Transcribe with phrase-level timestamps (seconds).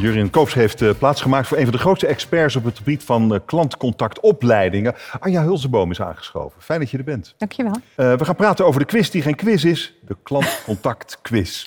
[0.00, 3.34] Jurien Koops heeft uh, plaatsgemaakt voor een van de grootste experts op het gebied van
[3.34, 4.94] uh, klantcontactopleidingen.
[5.20, 6.62] Anja Hulzenboom is aangeschoven.
[6.62, 7.34] Fijn dat je er bent.
[7.38, 7.72] Dankjewel.
[7.72, 11.66] Uh, we gaan praten over de quiz die geen quiz is, de klantcontactquiz.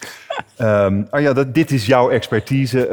[0.58, 2.88] um, Anja, dat, dit is jouw expertise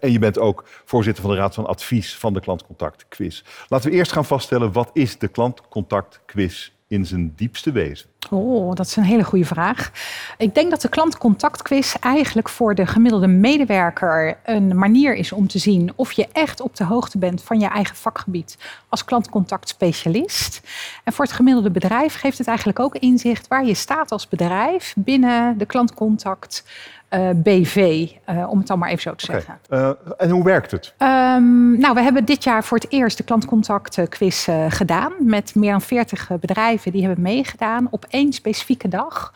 [0.00, 3.42] en je bent ook voorzitter van de Raad van Advies van de klantcontactquiz.
[3.68, 8.08] Laten we eerst gaan vaststellen, wat is de klantcontactquiz in zijn diepste wezen?
[8.30, 9.90] Oh, dat is een hele goede vraag.
[10.38, 15.58] Ik denk dat de klantcontactquiz eigenlijk voor de gemiddelde medewerker een manier is om te
[15.58, 18.58] zien of je echt op de hoogte bent van je eigen vakgebied
[18.88, 20.60] als klantcontactspecialist.
[21.04, 24.94] En voor het gemiddelde bedrijf geeft het eigenlijk ook inzicht waar je staat als bedrijf
[24.96, 26.64] binnen de klantcontact
[27.10, 29.40] uh, BV, uh, om het dan maar even zo te okay.
[29.40, 29.58] zeggen.
[29.70, 30.94] Uh, en hoe werkt het?
[30.98, 35.70] Um, nou, we hebben dit jaar voor het eerst de klantcontact quiz gedaan met meer
[35.70, 37.86] dan 40 bedrijven die hebben meegedaan.
[37.90, 39.32] Op één specifieke dag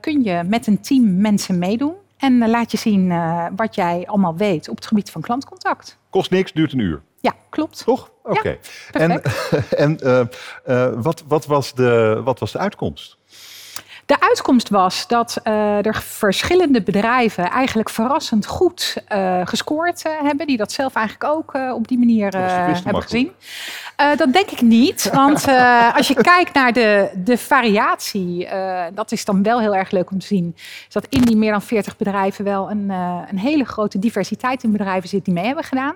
[0.00, 3.12] kun je met een team mensen meedoen en laat je zien
[3.56, 5.98] wat jij allemaal weet op het gebied van klantcontact.
[6.10, 7.02] Kost niks, duurt een uur.
[7.20, 7.84] Ja, klopt.
[7.84, 8.10] Toch?
[8.22, 8.38] Oké.
[8.38, 8.58] Okay.
[8.92, 9.22] Ja, en
[10.00, 13.18] en wat, wat, was de, wat was de uitkomst?
[14.06, 20.46] De uitkomst was dat uh, er verschillende bedrijven eigenlijk verrassend goed uh, gescoord uh, hebben.
[20.46, 23.32] Die dat zelf eigenlijk ook op die manier hebben gezien.
[24.16, 25.10] dat denk ik niet.
[25.12, 25.46] Want
[25.96, 28.48] als je kijkt naar de, de variatie,
[28.94, 30.52] dat is dan wel heel erg leuk om te zien.
[30.56, 32.90] Is dat in die meer dan 40 bedrijven wel een,
[33.30, 35.94] een hele grote diversiteit in bedrijven zit die mee hebben gedaan.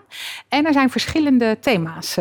[0.49, 2.15] En er zijn verschillende thema's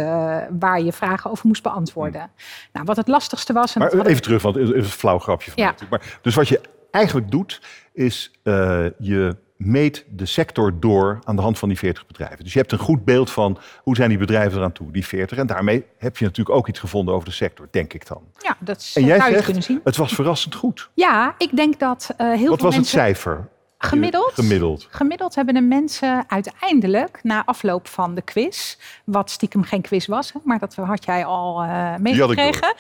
[0.60, 2.22] waar je vragen over moest beantwoorden.
[2.22, 2.30] Hmm.
[2.72, 3.76] Nou, wat het lastigste was.
[3.76, 5.76] Maar even terug, want het is een flauw grapje van ja.
[5.90, 6.62] Maar, dus wat je
[6.92, 7.62] eigenlijk doet,
[7.94, 12.44] is uh, je meet de sector door aan de hand van die 40 bedrijven.
[12.44, 15.38] Dus je hebt een goed beeld van hoe zijn die bedrijven eraan toe, die 40.
[15.38, 18.22] En daarmee heb je natuurlijk ook iets gevonden over de sector, denk ik dan.
[18.38, 19.82] Ja, dat is, en jij zou je zegt, kunnen zien.
[19.84, 20.90] het was verrassend goed.
[20.94, 22.80] Ja, ik denk dat uh, heel Wat veel was mensen...
[22.80, 23.48] het cijfer?
[23.78, 24.34] Gemiddeld?
[24.34, 24.88] Gemiddeld.
[24.90, 30.32] Gemiddeld hebben de mensen uiteindelijk, na afloop van de quiz, wat stiekem geen quiz was,
[30.44, 32.76] maar dat had jij al uh, meegekregen,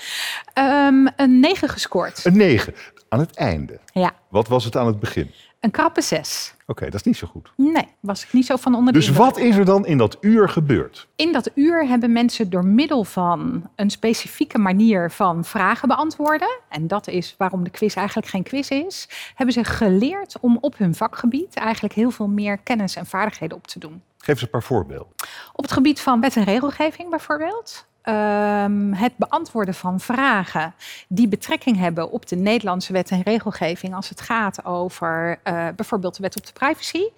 [0.53, 2.25] um, een 9 gescoord.
[2.25, 2.73] Een 9
[3.09, 3.79] aan het einde.
[3.93, 4.11] Ja.
[4.29, 5.31] Wat was het aan het begin?
[5.59, 6.53] Een krappe 6.
[6.61, 7.51] Oké, okay, dat is niet zo goed.
[7.55, 10.17] Nee, was ik niet zo van onder de Dus wat is er dan in dat
[10.21, 11.07] uur gebeurd?
[11.15, 16.87] In dat uur hebben mensen door middel van een specifieke manier van vragen beantwoorden, en
[16.87, 20.95] dat is waarom de quiz eigenlijk geen quiz is, hebben ze geleerd om op hun
[20.95, 24.01] vakgebied eigenlijk heel veel meer kennis en vaardigheden op te doen.
[24.17, 25.13] Geef eens een paar voorbeelden.
[25.53, 27.86] Op het gebied van wet en regelgeving bijvoorbeeld.
[28.09, 30.73] Um, het beantwoorden van vragen
[31.07, 36.15] die betrekking hebben op de Nederlandse wet en regelgeving als het gaat over uh, bijvoorbeeld
[36.15, 36.97] de wet op de privacy.
[36.97, 37.11] Uh,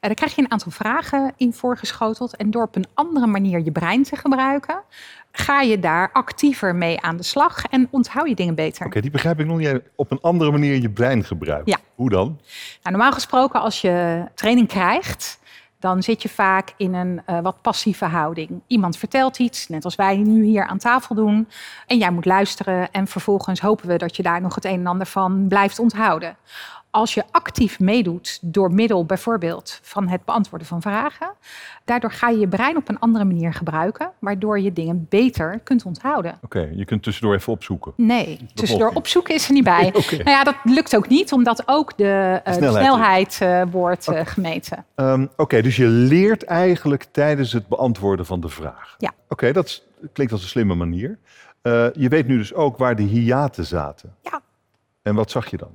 [0.00, 3.72] daar krijg je een aantal vragen in voorgeschoteld en door op een andere manier je
[3.72, 4.82] brein te gebruiken,
[5.32, 8.78] ga je daar actiever mee aan de slag en onthoud je dingen beter.
[8.78, 9.80] Oké, okay, die begrijp ik nog niet.
[9.94, 11.68] Op een andere manier je brein gebruikt.
[11.68, 11.78] Ja.
[11.94, 12.26] Hoe dan?
[12.82, 15.38] Nou, normaal gesproken als je training krijgt,
[15.86, 18.60] dan zit je vaak in een uh, wat passieve houding.
[18.66, 21.48] Iemand vertelt iets, net als wij nu hier aan tafel doen,
[21.86, 24.86] en jij moet luisteren en vervolgens hopen we dat je daar nog het een en
[24.86, 26.36] ander van blijft onthouden.
[26.96, 31.30] Als je actief meedoet door middel bijvoorbeeld van het beantwoorden van vragen,
[31.84, 35.84] daardoor ga je je brein op een andere manier gebruiken, waardoor je dingen beter kunt
[35.84, 36.38] onthouden.
[36.42, 37.92] Oké, okay, je kunt tussendoor even opzoeken.
[37.96, 39.86] Nee, dat tussendoor opzoeken is er niet bij.
[39.94, 40.18] okay.
[40.18, 44.08] Nou ja, dat lukt ook niet, omdat ook de, uh, snelheid, de snelheid uh, wordt
[44.08, 44.84] uh, gemeten.
[44.94, 48.94] Um, Oké, okay, dus je leert eigenlijk tijdens het beantwoorden van de vraag.
[48.98, 49.12] Ja.
[49.28, 49.82] Oké, dat
[50.12, 51.18] klinkt als een slimme manier.
[51.92, 54.14] Je weet nu dus ook waar de hiaten zaten.
[54.20, 54.40] Ja.
[55.02, 55.70] En wat zag je dan?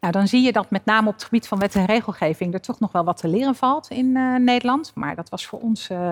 [0.00, 2.60] Nou, dan zie je dat met name op het gebied van wet en regelgeving er
[2.60, 4.92] toch nog wel wat te leren valt in uh, Nederland.
[4.94, 6.10] Maar dat was voor ons uh,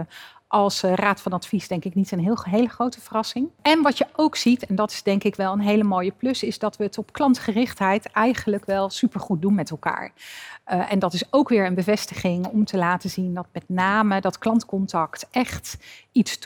[0.49, 3.49] als uh, Raad van Advies denk ik niet een heel, hele grote verrassing.
[3.63, 6.43] En wat je ook ziet, en dat is denk ik wel een hele mooie plus,
[6.43, 10.13] is dat we het op klantgerichtheid eigenlijk wel supergoed doen met elkaar.
[10.65, 14.39] En dat is ook weer een bevestiging om te laten zien dat met name dat
[14.39, 15.77] klantcontact echt
[16.15, 16.39] iets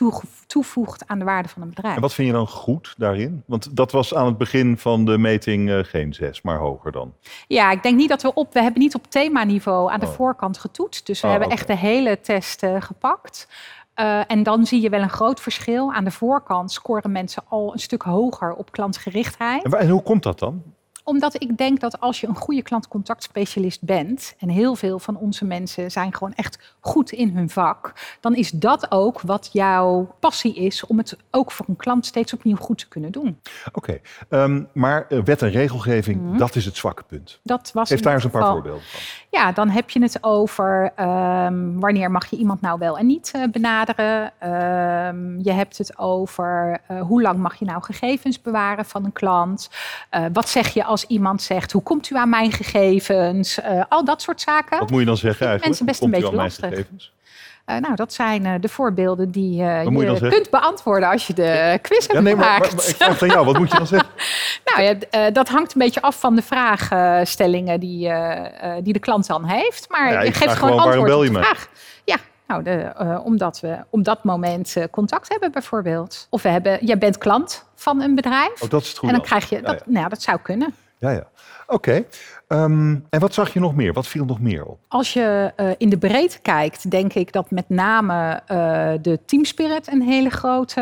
[0.47, 1.95] toevoegt aan de waarde van een bedrijf.
[1.95, 3.43] En wat vind je dan goed daarin?
[3.45, 7.13] Want dat was aan het begin van de meting uh, geen zes, maar hoger dan.
[7.47, 10.11] Ja, ik denk niet dat we op, we hebben niet op themaniveau aan de Oh.
[10.11, 11.05] voorkant getoetst.
[11.05, 13.47] Dus we Oh, hebben echt de hele test uh, gepakt.
[13.99, 15.93] Uh, en dan zie je wel een groot verschil.
[15.93, 19.73] Aan de voorkant scoren mensen al een stuk hoger op klantgerichtheid.
[19.75, 20.63] En hoe komt dat dan?
[21.03, 25.45] Omdat ik denk dat als je een goede klantcontactspecialist bent, en heel veel van onze
[25.45, 30.55] mensen zijn gewoon echt goed in hun vak, dan is dat ook wat jouw passie
[30.55, 33.39] is om het ook voor een klant steeds opnieuw goed te kunnen doen.
[33.73, 33.99] Oké,
[34.29, 36.37] ehm, maar eh, wet en regelgeving, Mhm.
[36.37, 37.39] dat is het zwakke punt.
[37.43, 38.99] Dat was Geef in daar eens een paar voorbeelden van.
[39.31, 43.31] Ja, dan heb je het over ehm, wanneer mag je iemand nou wel en niet
[43.35, 44.31] eh, benaderen.
[44.39, 49.11] Ehm, je hebt het over eh, hoe lang mag je nou gegevens bewaren van een
[49.11, 49.69] klant.
[50.33, 53.59] Wat zeg je als als iemand zegt: hoe komt u aan mijn gegevens?
[53.89, 54.79] al dat soort zaken.
[54.79, 55.65] Wat moet je dan zeggen eigenlijk?
[55.65, 56.87] Mensen best een beetje lastig.
[57.69, 61.33] Uh, nou, dat zijn uh, de voorbeelden die uh, je, je kunt beantwoorden als je
[61.33, 62.59] de quiz hebt ja, nee, gemaakt.
[62.59, 64.09] Maar, maar, ik vraag aan jou, wat moet je dan zeggen?
[64.75, 68.11] nou ja, dat hangt een beetje af van de vraagstellingen die,
[68.83, 69.89] die de klant dan heeft.
[69.89, 71.67] Maar ja, je geeft gewoon antwoord op de vraag.
[72.03, 72.17] Ja,
[72.47, 72.93] nou, de,
[73.23, 76.27] omdat we op dat moment contact hebben bijvoorbeeld.
[76.29, 78.61] Of we hebben, jij bent klant van een bedrijf.
[78.61, 79.01] Oh, dat is het.
[79.01, 80.75] En dan krijg je, dat, Nou, dat zou kunnen.
[80.99, 81.27] Ja, ja.
[81.67, 82.05] Oké.
[82.49, 83.93] Ehm, en wat zag je nog meer?
[83.93, 84.79] Wat viel nog meer op?
[84.87, 88.57] Als je uh, in de breedte kijkt, denk ik dat met name uh,
[89.01, 90.81] de teamspirit een, hele grote,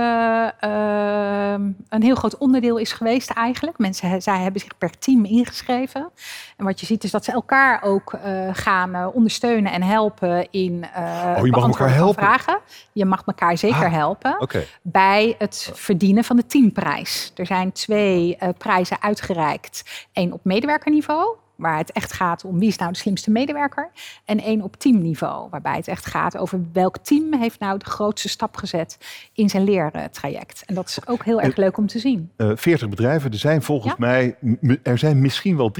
[0.65, 3.77] uh, een heel groot onderdeel is geweest eigenlijk.
[3.77, 6.09] Mensen zij hebben zich per team ingeschreven.
[6.57, 10.85] En wat je ziet is dat ze elkaar ook eh, gaan ondersteunen en helpen in
[10.95, 12.23] oh, je mag elkaar helpen.
[12.23, 12.59] vragen.
[12.91, 14.47] Je mag elkaar zeker ah, helpen
[14.81, 17.31] bij het verdienen van de teamprijs.
[17.35, 20.06] Er zijn twee prijzen uitgereikt.
[20.17, 23.89] Eén op medewerkerniveau waar het echt gaat om wie is nou de slimste medewerker.
[24.25, 28.29] En één op teamniveau, waarbij het echt gaat over welk team heeft nou de grootste
[28.29, 28.97] stap gezet
[29.33, 30.63] in zijn leertraject.
[30.65, 32.31] En dat is ook heel erg leuk om te zien.
[32.37, 34.35] Uh, eh, 40 bedrijven, er zijn volgens mij,
[34.83, 35.71] er zijn misschien wel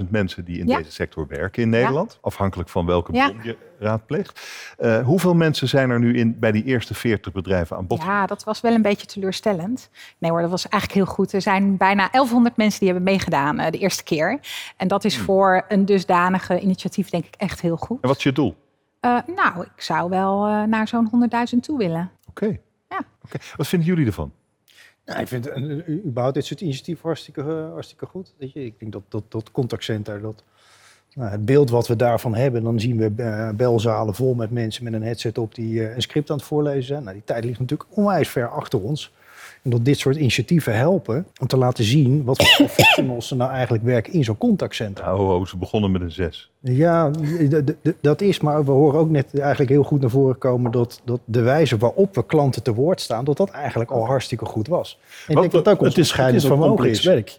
[0.00, 2.18] 300.000 mensen die in deze sector werken in Nederland.
[2.20, 4.40] Afhankelijk van welke bron je raadpleegt.
[4.78, 8.02] Uh, hoeveel mensen zijn er nu in, bij die eerste 40 bedrijven aan bod?
[8.02, 9.90] Ja, dat was wel een beetje teleurstellend.
[10.18, 11.32] Nee hoor, dat was eigenlijk heel goed.
[11.32, 14.40] Er zijn bijna 1100 mensen die hebben meegedaan uh, de eerste keer.
[14.76, 15.24] En dat is hmm.
[15.24, 17.98] voor een dusdanige initiatief denk ik echt heel goed.
[18.00, 18.56] En wat is je doel?
[19.00, 22.10] Uh, nou, ik zou wel naar zo'n 100.000 toe willen.
[22.28, 22.46] Oké.
[22.88, 23.00] Ja.
[23.24, 23.40] Okay.
[23.56, 24.32] Wat vinden jullie ervan?
[25.04, 25.56] Nou, ik vind
[26.06, 27.42] überhaupt dit soort initiatief hartstikke,
[27.72, 28.34] hartstikke goed.
[28.38, 30.44] Weet je, ik denk dat dat, dat contactcenter, dat
[31.14, 34.84] nou, het beeld wat we daarvan hebben, dan zien we uh, belzalen vol met mensen
[34.84, 37.02] met een headset op die uh, een script aan het voorlezen zijn.
[37.02, 39.12] Nou, die tijd ligt natuurlijk onwijs ver achter ons.
[39.62, 43.50] En dat dit soort initiatieven helpen om te laten zien wat voor professionals er nou
[43.50, 45.06] eigenlijk werken in zo'n contactcentrum.
[45.06, 46.50] Nou, ze begonnen met een zes.
[46.60, 47.10] Ja,
[48.00, 51.20] dat is, maar we horen ook net eigenlijk heel goed naar voren komen dat, dat
[51.24, 54.98] de wijze waarop we klanten te woord staan, dat dat eigenlijk al hartstikke goed was.
[55.26, 57.38] En ik denk dat ook het is, het is een complex werk.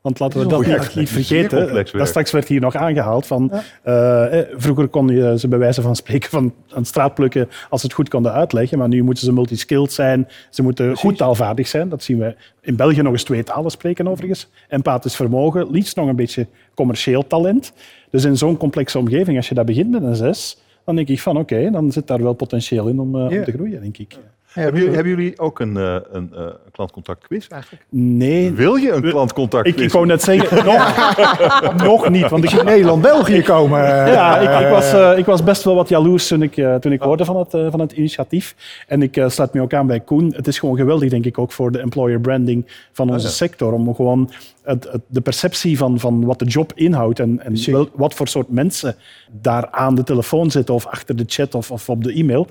[0.00, 1.86] Want laten we dat niet, niet vergeten.
[1.92, 3.52] Dat straks werd hier nog aangehaald van.
[3.82, 7.86] Eh, eh, vroeger kon je ze bij wijze van spreken van een straatplukken als ze
[7.86, 8.78] het goed konden uitleggen.
[8.78, 10.28] Maar nu moeten ze multiskilled zijn.
[10.50, 11.88] Ze moeten goed taalvaardig zijn.
[11.88, 14.50] Dat zien we in België nog eens twee talen spreken overigens.
[14.68, 17.72] Empathisch vermogen, liefst nog een beetje commercieel talent.
[18.10, 21.20] Dus in zo'n complexe omgeving, als je daar begint met een zes, dan denk ik
[21.20, 24.18] van oké, dan zit daar wel potentieel in om, uh, om te groeien, denk ik
[24.58, 27.84] hebben, jullie, hebben, jullie, ook een, uh, een uh, klantcontact quiz eigenlijk?
[27.88, 28.52] Nee.
[28.52, 29.74] Wil je een klantcontact quiz?
[29.74, 30.94] Ik, ik wou net zeggen, nog,
[31.90, 32.28] nog niet.
[32.28, 33.78] Want ik in Nederland-België komen.
[33.86, 37.00] ja, ik, ik, was, uh, ik was best wel wat jaloers toen ik, toen ik
[37.00, 38.54] hoorde van het, van het initiatief.
[38.86, 40.32] En ik sluit me ook aan bij Koen.
[40.36, 43.72] Het is gewoon geweldig, denk ik, ook voor de employer branding van onze sector.
[43.72, 44.30] Om gewoon
[44.68, 48.28] het, het, de perceptie van, van wat de job inhoudt en, en wel, wat voor
[48.28, 48.96] soort mensen
[49.30, 52.46] daar aan de telefoon zitten of achter de chat of, of op de e-mail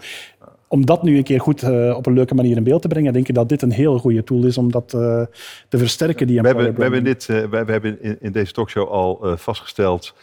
[0.68, 3.14] om dat nu een keer goed uh, op een leuke manier in beeld te brengen,
[3.14, 5.22] denk ik dat dit een heel goede tool is om dat uh,
[5.70, 6.28] te versterken.
[6.28, 9.38] Die we, hebben, we, hebben dit, uh, we, we, hebben in, in, deze talkshow al
[9.38, 10.16] vastgesteld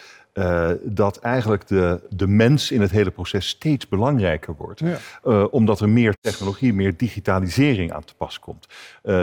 [0.83, 4.81] dat eigenlijk de, de mens in het hele proces steeds belangrijker wordt.
[4.81, 5.45] Ja.
[5.45, 8.67] omdat er meer technologie, meer digitalisering aan te pas komt.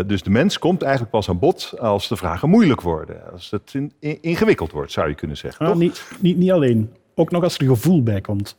[0.08, 3.32] dus de mens komt eigenlijk pas aan bod als de vragen moeilijk worden.
[3.32, 5.66] Als het in, in, ingewikkeld wordt, zou je kunnen zeggen.
[5.66, 8.56] Nou, niet, niet, niet alleen ook nog als er gevoel bij komt.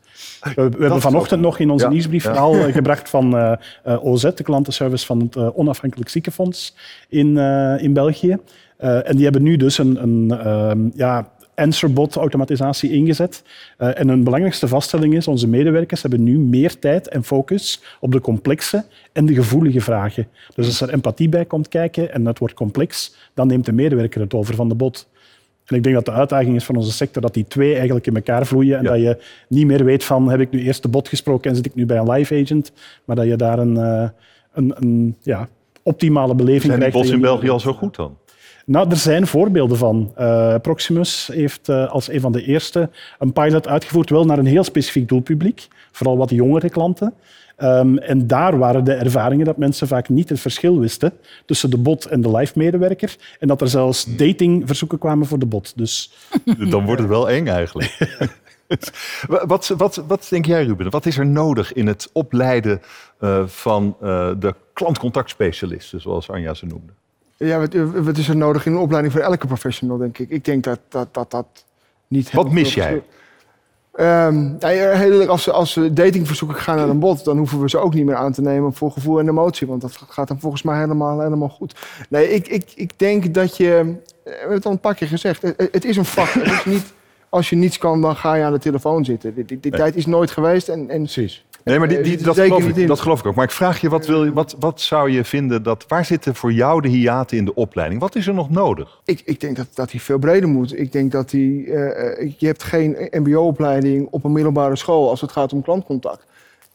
[0.55, 4.23] We, hebben vanochtend nog in onze nieuwsbrief verhaal eh, gebracht van uh, eh, eh, OZ,
[4.23, 6.77] de klantenservice van het uh, Onafhankelijk Ziekenfonds
[7.09, 7.37] in,
[7.79, 8.39] in België.
[8.79, 13.43] en die hebben nu dus een, een ehm, ja, Answerbot-automatisatie ingezet.
[13.77, 18.21] en hun belangrijkste vaststelling is, onze medewerkers hebben nu meer tijd en focus op de
[18.21, 20.29] complexe en de gevoelige vragen.
[20.55, 24.21] Dus als er empathie bij komt kijken en het wordt complex, dan neemt de medewerker
[24.21, 25.09] het over van de bot.
[25.67, 28.15] En ik denk dat de uitdaging is van onze sector dat die twee eigenlijk in
[28.15, 31.09] elkaar vloeien en dat je niet meer weet van heb ik nu eerst de bot
[31.09, 32.73] gesproken en zit ik nu bij een live agent,
[33.05, 34.09] maar dat je daar een, uh,
[34.53, 35.49] een, een ja,
[35.83, 36.97] optimale beleving Zijn krijgt.
[36.97, 38.17] Zijn die bots in België al zo goed dan?
[38.67, 40.13] Nou, er zijn voorbeelden van.
[40.19, 44.47] Uh, Proximus heeft uh, als een van de eerste een pilot uitgevoerd, wel naar een
[44.47, 47.15] heel specifiek doelpubliek, vooral wat jongere klanten.
[47.63, 51.13] Um, en daar waren de ervaringen dat mensen vaak niet het verschil wisten
[51.47, 53.17] tussen de bot en de live-medewerker.
[53.39, 54.17] En dat er zelfs hmm.
[54.17, 55.73] datingverzoeken kwamen voor de bot.
[55.77, 56.13] Dus...
[56.71, 58.19] Dan wordt het wel eng eigenlijk.
[59.47, 60.91] wat, wat, wat denk jij, Ruben?
[60.91, 62.83] Wat is er nodig in het opleiden
[63.21, 66.93] uh, van uh, de klantcontactspecialisten, zoals Anja ze noemde?
[67.37, 70.31] Ja, wat, wat, is er nodig in een opleiding voor elke professional, denk ik?
[70.31, 71.65] Ik denk dat dat, dat, dat
[72.09, 72.33] niet...
[72.33, 73.03] Wat mis jij?
[74.01, 74.59] Um,
[75.29, 78.33] als, als datingverzoeken gaan naar een bot, dan hoeven we ze ook niet meer aan
[78.33, 79.67] te nemen voor gevoel en emotie.
[79.67, 81.75] Want dat gaat dan volgens mij helemaal, helemaal goed.
[82.09, 83.97] Nee, ik, ik, ik denk dat je.
[84.25, 85.43] We hebben het al een paar keer gezegd.
[85.57, 86.29] Het, is een vak.
[86.29, 86.93] Het is niet,
[87.29, 89.35] als je niets kan, dan ga je aan de telefoon zitten.
[89.35, 90.69] Die, die, tijd is nooit geweest.
[90.69, 91.45] En, en Precies.
[91.65, 93.35] Nee, maar die, die, dat, geloof ik, dat geloof ik ook.
[93.35, 95.85] Maar ik vraag je, wat, wil je, wat, wat zou je vinden dat...
[95.89, 98.01] Waar zitten voor jou de hiaten in de opleiding?
[98.01, 99.01] Wat is er nog nodig?
[99.05, 100.79] Ik, ik denk dat, dat die veel breder moet.
[100.79, 101.67] Ik denk dat die...
[101.67, 106.25] Uh, je hebt geen mbo-opleiding op een middelbare school als het gaat om klantcontact.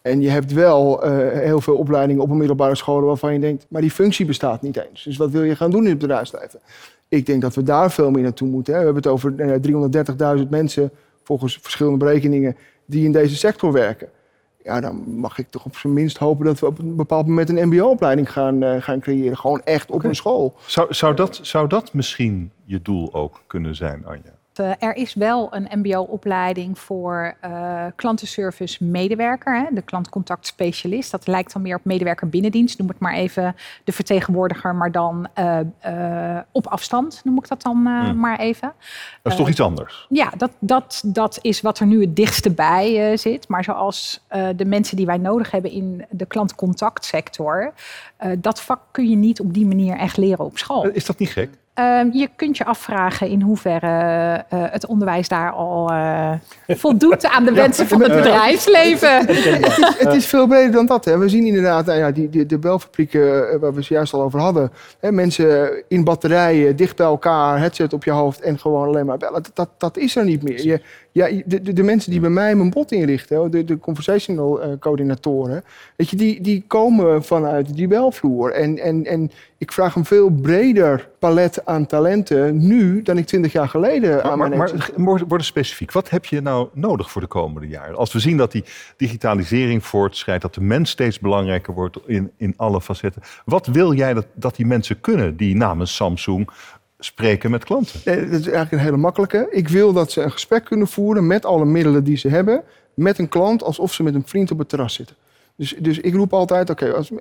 [0.01, 3.65] En je hebt wel uh, heel veel opleidingen op een middelbare school waarvan je denkt...
[3.69, 5.03] maar die functie bestaat niet eens.
[5.03, 6.59] Dus wat wil je gaan doen in het bedrijfsleven?
[7.07, 8.73] Ik denk dat we daar veel meer naartoe moeten.
[8.73, 8.79] Hè.
[8.79, 10.91] We hebben het over 330.000 mensen,
[11.23, 12.57] volgens verschillende berekeningen...
[12.85, 14.09] die in deze sector werken
[14.67, 17.49] ja, dan mag ik toch op zijn minst hopen dat we op een bepaald moment
[17.49, 19.37] een MBO-opleiding gaan, uh, gaan creëren.
[19.37, 20.55] Gewoon echt op een school.
[20.65, 24.36] Zou, zou, dat, zou dat misschien je doel ook kunnen zijn, Anja?
[24.59, 31.11] Eh, er is wel een MBO-opleiding voor uh, klantenservice medewerker, hè, de klantcontact specialist.
[31.11, 35.27] Dat lijkt dan meer op medewerker binnendienst, noem het maar even de vertegenwoordiger, maar dan
[35.39, 38.19] uh, op afstand, noem ik dat dan hmm.
[38.19, 38.73] maar even.
[39.21, 40.05] Dat is toch iets anders?
[40.09, 43.47] Ja, dat, dat, dat is wat er nu het dichtste bij zit.
[43.47, 47.73] Maar zoals de mensen die wij nodig hebben in de klantcontactsector,
[48.37, 50.87] dat vak kun je niet op die manier echt leren op school.
[50.87, 51.49] Is dat niet gek?
[51.77, 53.87] Ehm, je kunt je afvragen in hoeverre
[54.53, 56.31] uh, het onderwijs daar al uh,
[56.67, 59.17] voldoet aan de wensen van het bedrijfsleven.
[59.17, 61.05] het, is, het, is, veel breder dan dat.
[61.05, 61.17] Hè.
[61.17, 64.21] We zien inderdaad nou ja, die, die, de belfabrieken eh, waar we het juist al
[64.21, 64.71] over hadden.
[64.99, 69.17] Hè, mensen in batterijen, dicht bij elkaar, headset op je hoofd en gewoon alleen maar
[69.17, 69.43] bellen.
[69.43, 70.65] Dat, dat, dat is er niet meer.
[70.65, 70.81] Je,
[71.17, 74.71] ja, de, de, de, mensen die bij mij mijn bot inrichten, de, de conversational uh,
[74.79, 75.63] coördinatoren,
[75.95, 78.51] weet je, die, die komen vanuit die belvloer.
[78.51, 83.51] En, en, en ik vraag een veel breder palet aan talenten nu dan ik twintig
[83.51, 87.21] jaar geleden maar, aan mijn Maar, maar worden specifiek, wat heb je nou nodig voor
[87.21, 87.95] de komende jaren?
[87.95, 88.63] Als we zien dat die
[88.97, 93.21] digitalisering voortschrijdt, dat de mens steeds belangrijker wordt in, in alle facetten.
[93.45, 96.49] Wat wil jij dat, dat die mensen kunnen die namens Samsung
[96.99, 97.99] spreken met klanten?
[98.05, 99.47] Nee, dat is eigenlijk een hele makkelijke.
[99.51, 102.63] Ik wil dat ze een gesprek kunnen voeren met alle middelen die ze hebben,
[102.93, 105.15] met een klant alsof ze met een vriend op het terras zitten.
[105.55, 107.11] Dus, dus ik roep altijd, oké, als,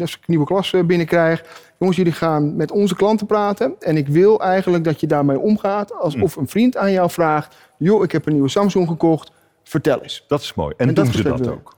[0.00, 1.44] als ik een nieuwe klas eh, binnenkrijg,
[1.78, 3.74] jongens, jullie gaan met onze klanten praten.
[3.80, 6.40] En ik wil eigenlijk dat je daarmee omgaat alsof hm.
[6.40, 9.30] een vriend aan jou vraagt, joh, ik heb een nieuwe Samsung gekocht,
[9.62, 10.24] vertel eens.
[10.28, 10.74] Dat is mooi.
[10.76, 11.73] En, doen ze dat ook?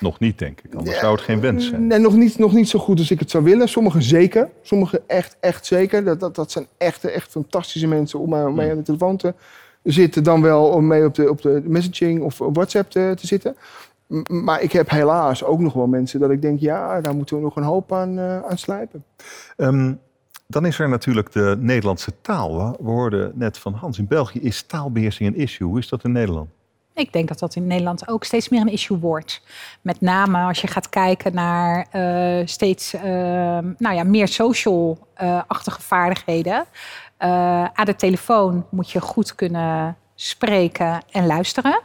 [0.00, 0.74] Nog niet, denk ik.
[0.74, 1.86] Anders zou het geen wens zijn.
[1.86, 3.68] Nee, nog niet, nog niet zo goed als ik het zou willen.
[3.68, 4.48] Sommigen zeker.
[4.62, 6.04] Sommigen echt, echt zeker.
[6.04, 8.60] Dat, dat, dat zijn echt, echt fantastische mensen om mee hmm.
[8.60, 9.34] aan de telefoon te
[9.82, 10.22] zitten.
[10.22, 13.56] Dan wel om mee op de, op de messaging of WhatsApp te, te zitten.
[14.28, 16.60] Maar ik heb helaas ook nog wel mensen dat ik denk...
[16.60, 19.04] ja, daar moeten we nog een hoop aan, uh, aan slijpen.
[19.56, 20.00] Um,
[20.46, 22.76] dan is er natuurlijk de Nederlandse taal.
[22.80, 25.68] We hoorden net van Hans, in België is taalbeheersing een issue.
[25.68, 26.48] Hoe is dat in Nederland?
[26.94, 29.42] Ik denk dat dat in Nederland ook steeds meer een issue wordt.
[29.80, 33.02] Met name als je gaat kijken naar uh, steeds uh,
[33.78, 36.66] nou ja, meer social-achtige uh, vaardigheden.
[37.20, 41.80] Eh, aan de telefoon moet je goed kunnen spreken en luisteren.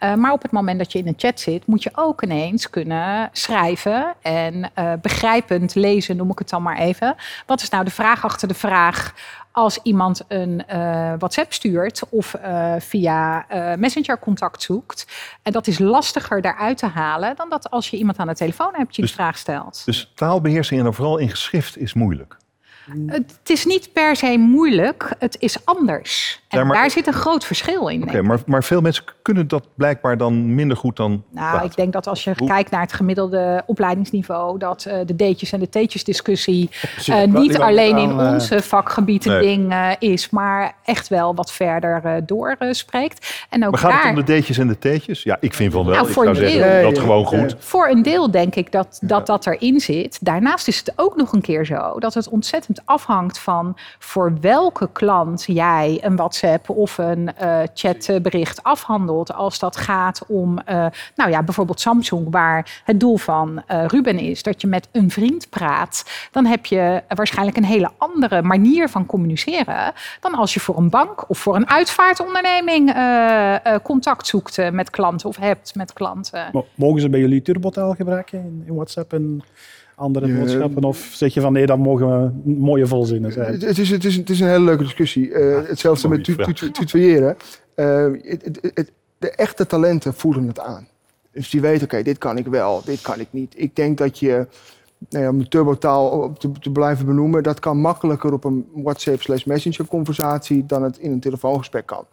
[0.00, 2.70] Uh, maar op het moment dat je in een chat zit, moet je ook ineens
[2.70, 7.14] kunnen schrijven en uh, begrijpend lezen, noem ik het dan maar even.
[7.46, 9.14] Wat is nou de vraag achter de vraag?
[9.52, 15.06] als iemand een uh, WhatsApp stuurt of uh, via uh, Messenger contact zoekt.
[15.42, 18.72] En dat is lastiger daaruit te halen dan dat als je iemand aan de telefoon
[18.72, 19.82] hebt je dus, vraag stelt.
[19.84, 22.36] Dus taalbeheersing en dan vooral in geschrift is moeilijk.
[23.06, 26.40] Het is niet per se moeilijk, het is anders.
[26.48, 28.02] En daar zit een groot verschil in.
[28.02, 31.24] Oké, maar, maar veel mensen kunnen dat blijkbaar dan minder goed dan.
[31.30, 35.52] Nou, ik denk dat als je kijkt naar het gemiddelde opleidingsniveau, dat uh, de D'tjes
[35.52, 36.70] en de T'tjes discussie
[37.08, 42.22] uh, niet alleen in uh, onze vakgebied een ding is, maar echt wel wat verder
[42.26, 43.46] doorspreekt.
[43.50, 44.08] en ook maar gaat daar...
[44.08, 45.22] het om de D'tjes en de T'tjes?
[45.22, 45.94] Ja, ik vind van wel.
[45.94, 47.56] Nou, ik zou zeggen, dat gewoon goed.
[47.58, 50.18] Voor een deel denk ik dat, dat dat erin zit.
[50.20, 54.88] Daarnaast is het ook nog een keer zo dat het ontzettend afhangt van voor welke
[54.92, 59.32] klant jij een WhatsApp of een uh, chatbericht afhandelt.
[59.32, 64.18] Als dat gaat om, uh, nou ja, bijvoorbeeld Samsung, waar het doel van uh, Ruben
[64.18, 68.88] is dat je met een vriend praat, dan heb je waarschijnlijk een hele andere manier
[68.88, 72.94] van communiceren dan als je voor een bank of voor een uitvaartonderneming
[73.82, 76.64] contact zoekt met klanten of hebt met klanten.
[76.74, 79.42] Mogen ze bij jullie turbotaal gebruiken in, in WhatsApp en
[80.00, 80.84] andere boodschappen?
[80.84, 83.52] Of zeg je van nee, dat mogen mooie volzinnen zijn?
[83.52, 85.28] Het is, het is, het is een hele leuke discussie.
[85.28, 86.24] Uh, hetzelfde met
[86.72, 87.36] tutoyeren.
[87.76, 88.06] Uh,
[89.18, 90.88] de echte talenten voelen het aan.
[91.32, 93.54] Dus die weten, oké, dit kan ik wel, dit kan ik niet.
[93.56, 94.46] Ik denk dat je,
[95.08, 99.22] nou ja, om de turbotaal te, te blijven benoemen, dat kan makkelijker op een WhatsApp
[99.22, 102.04] slash messenger conversatie dan het in een telefoongesprek kan.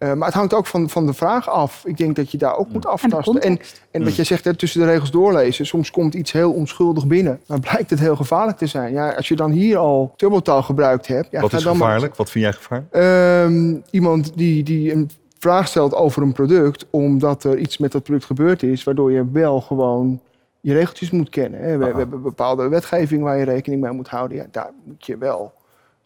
[0.00, 1.82] Uh, maar het hangt ook van, van de vraag af.
[1.84, 3.40] Ik denk dat je daar ook moet aftasten.
[3.40, 3.58] En,
[3.90, 5.66] en, wat jij zegt, hè, tussen de regels doorlezen.
[5.66, 7.40] Soms komt iets heel onschuldig binnen.
[7.46, 8.92] Maar blijkt het heel gevaarlijk te zijn.
[8.92, 11.28] Ja, als je dan hier al turbotaal gebruikt hebt.
[11.30, 12.16] Ja, wat is dan gevaarlijk?
[12.16, 12.96] Wat vind jij gevaarlijk?
[12.96, 16.86] Uh, iemand die, die een vraag stelt over een product.
[16.90, 18.84] Omdat er iets met dat product gebeurd is.
[18.84, 20.20] Waardoor je wel gewoon
[20.60, 21.60] je regeltjes moet kennen.
[21.60, 21.76] Hè.
[21.76, 24.36] We, we, hebben bepaalde wetgeving waar je rekening mee moet houden.
[24.36, 25.52] Ja, daar moet je wel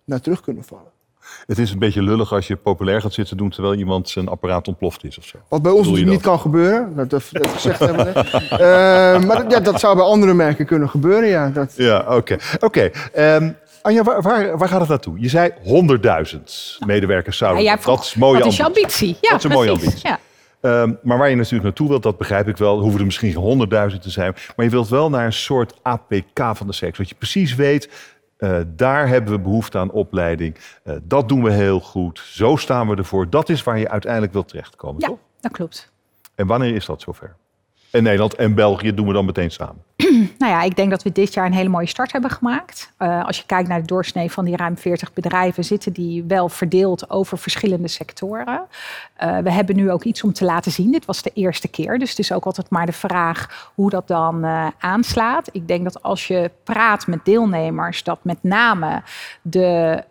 [0.04, 0.92] naar terug kunnen vallen.
[1.46, 4.68] Het is een beetje lullig als je populair gaat zitten doen terwijl iemand zijn apparaat
[4.68, 5.38] ontploft is of zo.
[5.48, 8.06] Wat bij ons natuurlijk niet kan gebeuren, dat we gezegd hebben.
[8.52, 8.58] Uh,
[9.28, 11.48] maar ja, dat zou bij andere merken kunnen gebeuren, ja.
[11.48, 11.72] Dat...
[11.76, 12.14] Ja, oké.
[12.14, 12.38] Okay.
[12.60, 12.90] Oké.
[13.12, 13.50] Ehm,
[13.82, 15.20] Anja, waar, waar, waar, gaat het naartoe?
[15.20, 15.50] Je zei
[16.32, 16.40] 100.000
[16.86, 17.62] medewerkers zouden.
[17.62, 18.60] Ja, dat is mooie dat ambitie.
[18.60, 19.16] is ambitie.
[19.20, 20.08] Ja, dat is een mooie ambitie.
[20.08, 20.18] Ja.
[20.64, 22.80] Um, maar waar je natuurlijk naartoe wilt, dat begrijp ik wel.
[22.80, 24.34] Hoeven er misschien geen 100.000 te zijn.
[24.56, 26.98] Maar je wilt wel naar een soort APK van de seks.
[26.98, 27.88] Dat je precies weet,
[28.38, 30.56] uh, daar hebben we behoefte aan opleiding.
[30.84, 32.18] Uh, dat doen we heel goed.
[32.18, 33.30] Zo staan we ervoor.
[33.30, 35.18] Dat is waar je uiteindelijk wilt terechtkomen, ja, toch?
[35.40, 35.92] dat klopt.
[36.34, 37.36] En wanneer is dat zover?
[37.90, 39.82] En Nederland en België doen we dan meteen samen.
[40.38, 42.92] Nou ja, ik denk dat we dit jaar een hele mooie start hebben gemaakt.
[42.98, 46.48] Uh, als je kijkt naar de doorsnee van die ruim 40 bedrijven, zitten die wel
[46.48, 48.62] verdeeld over verschillende sectoren.
[49.22, 50.92] Uh, we hebben nu ook iets om te laten zien.
[50.92, 54.08] Dit was de eerste keer, dus het is ook altijd maar de vraag hoe dat
[54.08, 55.48] dan uh, aanslaat.
[55.52, 59.02] Ik denk dat als je praat met deelnemers, dat met name
[59.42, 60.02] de,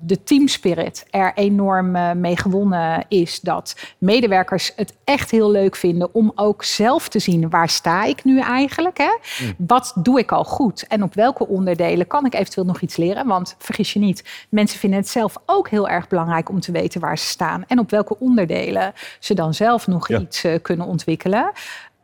[0.00, 3.40] de teamspirit er enorm mee gewonnen is.
[3.40, 8.24] Dat medewerkers het echt heel leuk vinden om ook zelf te zien waar sta ik
[8.24, 8.93] nu eigenlijk.
[8.98, 9.16] Hè?
[9.58, 10.86] Wat doe ik al goed?
[10.86, 13.26] En op welke onderdelen kan ik eventueel nog iets leren?
[13.26, 17.00] Want vergis je niet, mensen vinden het zelf ook heel erg belangrijk om te weten
[17.00, 17.64] waar ze staan.
[17.66, 21.52] En op welke onderdelen ze dan zelf nog iets uh, kunnen ontwikkelen.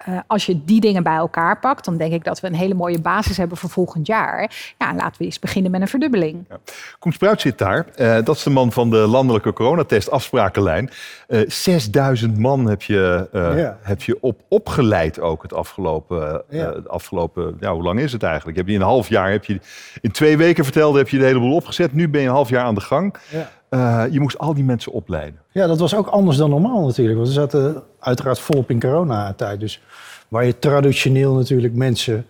[0.08, 2.74] Uh, als je die dingen bij elkaar pakt, dan denk ik dat we een hele
[2.74, 4.50] mooie basis hebben voor volgend jaar.
[4.78, 6.44] Ja, laten we eens beginnen met een verdubbeling.
[6.48, 6.58] Ja.
[6.98, 7.86] Koen Spruit zit daar.
[7.96, 10.90] Uh, dat is de man van de landelijke coronatest afsprakenlijn.
[11.28, 13.78] Uh, 6000 man heb je, ja.
[13.82, 16.42] heb je op, opgeleid ook het afgelopen...
[16.48, 16.72] Ja.
[16.72, 18.56] het afgelopen ja, hoe lang is het eigenlijk?
[18.56, 19.60] Heb je in een half jaar, heb je,
[20.00, 21.92] in twee weken vertelde, heb je de hele boel opgezet.
[21.92, 23.14] Nu ben je een half jaar aan de gang.
[23.28, 23.50] Ja.
[23.70, 25.40] Uh, je moest al die mensen opleiden.
[25.50, 27.16] Ja, dat was ook anders dan normaal natuurlijk.
[27.16, 29.60] Want we zaten uiteraard volop in coronatijd.
[29.60, 29.82] Dus
[30.28, 32.26] waar je traditioneel natuurlijk mensen...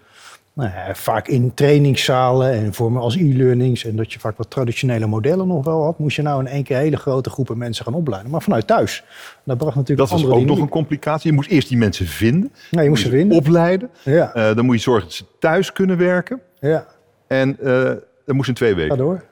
[0.53, 3.85] Nou ja, vaak in trainingszalen en vormen als e-learnings...
[3.85, 5.98] en dat je vaak wat traditionele modellen nog wel had...
[5.98, 8.31] moest je nou in één keer hele grote groepen mensen gaan opleiden.
[8.31, 9.05] Maar vanuit thuis.
[9.44, 10.48] Dat bracht natuurlijk Dat was ook dynamiek.
[10.48, 11.31] nog een complicatie.
[11.31, 12.53] Je moest eerst die mensen vinden.
[12.70, 13.38] Ja, je moest ze vinden.
[13.38, 13.90] Opleiden.
[14.03, 14.37] Ja.
[14.37, 16.40] Uh, dan moet je zorgen dat ze thuis kunnen werken.
[16.61, 16.87] Ja.
[17.26, 17.90] En uh,
[18.31, 18.90] dat moest in twee weken.
[18.90, 19.23] Ga door.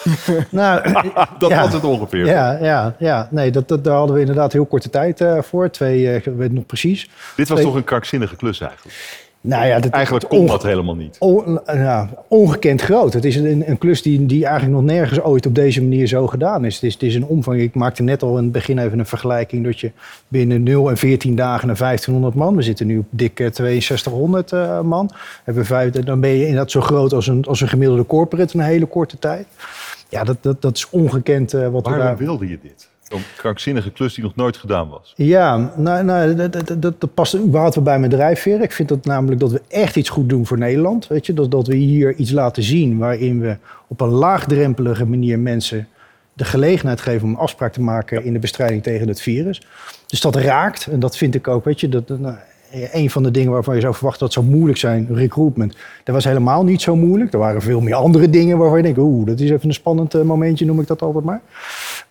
[0.50, 0.92] nou,
[1.38, 2.26] dat ja, was het ongeveer.
[2.26, 3.28] Ja, ja, ja.
[3.30, 5.70] nee, dat, dat, daar hadden we inderdaad heel korte tijd uh, voor.
[5.70, 7.02] Twee, uh, weet nog precies.
[7.36, 7.70] Dit was Twee...
[7.70, 8.94] toch een krankzinnige klus eigenlijk?
[9.46, 11.16] Nou ja, dat, eigenlijk kon dat helemaal niet.
[11.18, 11.60] On,
[12.28, 13.12] ongekend groot.
[13.12, 16.26] Het is een, een klus die, die eigenlijk nog nergens ooit op deze manier zo
[16.26, 16.74] gedaan is.
[16.74, 16.92] Het, is.
[16.92, 17.60] het is een omvang.
[17.60, 19.90] Ik maakte net al in het begin even een vergelijking dat je
[20.28, 22.56] binnen 0 en 14 dagen naar 1500 man.
[22.56, 25.10] We zitten nu op dik 6200 uh, man.
[25.44, 28.60] Hebben vijf, dan ben je inderdaad zo groot als een, als een gemiddelde corporate in
[28.60, 29.46] een hele korte tijd.
[30.08, 32.16] Ja, dat, dat, dat is ongekend uh, wat Waarom we daar...
[32.16, 32.88] wilde je dit?
[33.08, 35.12] Zo'n krankzinnige klus die nog nooit gedaan was.
[35.16, 38.62] Ja, nou, nou dat, dat, dat, dat past überhaupt wel bij mijn drijfveer.
[38.62, 41.06] Ik vind dat namelijk dat we echt iets goed doen voor Nederland.
[41.06, 41.32] Weet je?
[41.32, 45.88] Dat, dat we hier iets laten zien waarin we op een laagdrempelige manier mensen
[46.32, 49.62] de gelegenheid geven om een afspraak te maken in de bestrijding tegen het virus.
[50.06, 50.86] Dus dat raakt.
[50.86, 52.36] En dat vind ik ook, weet je, dat, nou,
[52.70, 55.76] een van de dingen waarvan je zou verwachten dat het zou moeilijk zijn, recruitment.
[56.04, 57.32] Dat was helemaal niet zo moeilijk.
[57.32, 60.14] Er waren veel meer andere dingen waarvan je denkt, oeh, dat is even een spannend
[60.14, 61.40] uh, momentje, noem ik dat altijd maar.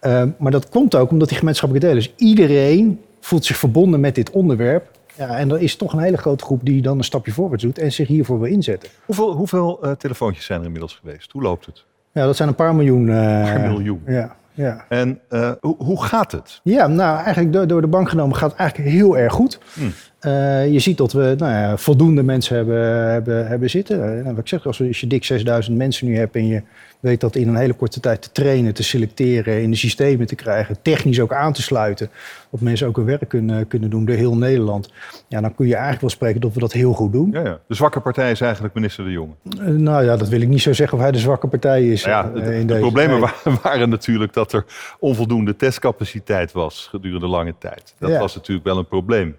[0.02, 2.04] Uh, maar dat komt ook omdat die gemeenschappelijke delen.
[2.04, 4.92] Dus iedereen voelt zich verbonden met dit onderwerp.
[5.18, 7.78] Ja, en er is toch een hele grote groep die dan een stapje voorwaarts doet
[7.78, 8.90] en zich hiervoor wil inzetten.
[9.06, 11.32] Hoeveel, hoeveel uh, telefoontjes zijn er inmiddels geweest?
[11.32, 11.84] Hoe loopt het?
[12.12, 13.08] Ja, dat zijn een paar miljoen.
[13.08, 14.02] Een paar miljoen.
[14.08, 14.36] Ja.
[14.56, 14.86] Ja.
[14.90, 16.60] En uh, hoe, hoe, gaat het?
[16.64, 19.60] Ja, nou eigenlijk door, door, de bank genomen gaat het eigenlijk heel erg goed.
[19.74, 19.94] Hmm.
[20.26, 23.98] Uh, je ziet dat we nou ja, voldoende mensen hebben, hebben, hebben zitten.
[23.98, 26.62] Uh, nou, wat ik zeg, als, je dik 6000 mensen nu hebt en je
[27.00, 30.36] weet dat in een hele korte tijd te trainen, te selecteren, in de systemen te
[30.36, 32.10] krijgen, technisch ook aan te sluiten,
[32.52, 34.94] dat mensen ook hun werk kunnen, kunnen doen door heel Nederland.
[35.28, 37.30] Ja, dan kun je eigenlijk wel spreken dat we dat heel goed doen.
[37.32, 37.60] Ja, ja.
[37.68, 39.34] De zwakke partij is eigenlijk minister De Jonge.
[39.60, 42.06] Uh, nou ja, dat wil ik niet zo zeggen of hij de zwakke partij is.
[42.06, 42.80] Nou ja, de, in de deze.
[42.80, 43.30] problemen
[43.62, 44.66] waren natuurlijk dat er
[45.00, 47.96] onvoldoende testcapaciteit was gedurende lange tijd.
[48.00, 49.36] Dat was natuurlijk wel een probleem.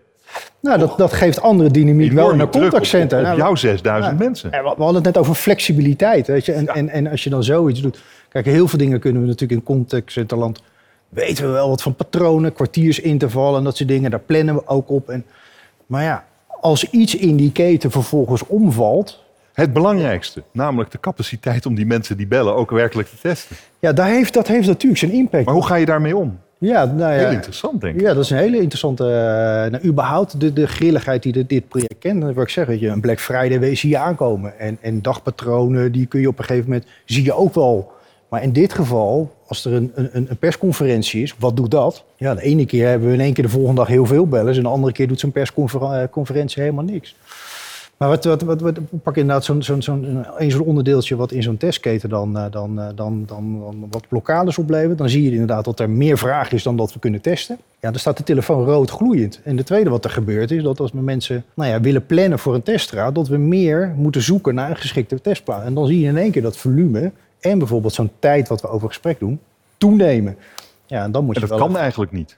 [0.60, 3.18] Nou, dat, dat geeft andere dynamiek wel in een contactcenter.
[3.18, 4.50] Op, op nou, jouw 6000 ja, mensen.
[4.50, 6.26] We hadden het net over flexibiliteit.
[6.26, 6.52] Weet je?
[6.52, 6.74] En, ja.
[6.74, 8.02] en, en als je dan zoiets doet.
[8.28, 10.62] Kijk, heel veel dingen kunnen we natuurlijk in contactcenterland.
[11.08, 14.10] Weten we wel wat van patronen, kwartiersintervallen en dat soort dingen.
[14.10, 15.08] Daar plannen we ook op.
[15.08, 15.24] En,
[15.86, 16.24] maar ja,
[16.60, 19.24] als iets in die keten vervolgens omvalt.
[19.52, 23.56] Het belangrijkste, namelijk de capaciteit om die mensen die bellen ook werkelijk te testen.
[23.78, 25.44] Ja, daar heeft, dat heeft natuurlijk zijn impact.
[25.44, 26.38] Maar hoe ga je daarmee om?
[26.58, 27.18] Ja, nou ja.
[27.18, 28.00] Heel interessant, denk ik.
[28.00, 29.04] Ja, dat is een hele interessante.
[29.04, 29.10] Uh,
[29.70, 32.20] nou, überhaupt de, de grilligheid die dit, dit project kent.
[32.20, 34.58] Dan wil ik zeggen, je, een Black Friday zie je aankomen.
[34.58, 36.86] En, en dagpatronen, die kun je op een gegeven moment.
[37.04, 37.94] zie je ook wel.
[38.28, 42.04] Maar in dit geval, als er een, een, een persconferentie is, wat doet dat?
[42.16, 44.54] Ja, de ene keer hebben we in één keer de volgende dag heel veel bellen.
[44.54, 47.16] En de andere keer doet zo'n persconferentie helemaal niks.
[47.96, 51.42] Maar wat, wat, wat, wat pak inderdaad zo'n zo'n zo'n een zo'n onderdeeltje wat in
[51.42, 54.98] zo'n testketen dan, dan, dan, dan, dan wat blokkades oplevert.
[54.98, 57.58] Dan zie je inderdaad dat er meer vraag is dan dat we kunnen testen.
[57.80, 59.40] Ja, dan staat de telefoon rood gloeiend.
[59.44, 62.38] En de tweede wat er gebeurt is dat als we mensen nou ja, willen plannen
[62.38, 65.62] voor een teststraat, dat we meer moeten zoeken naar een geschikte testplan.
[65.62, 68.68] En dan zie je in één keer dat volume en bijvoorbeeld zo'n tijd wat we
[68.68, 69.40] over gesprek doen,
[69.76, 70.36] toenemen.
[70.86, 72.36] Ja, en dan moet en je dat kan eigenlijk niet.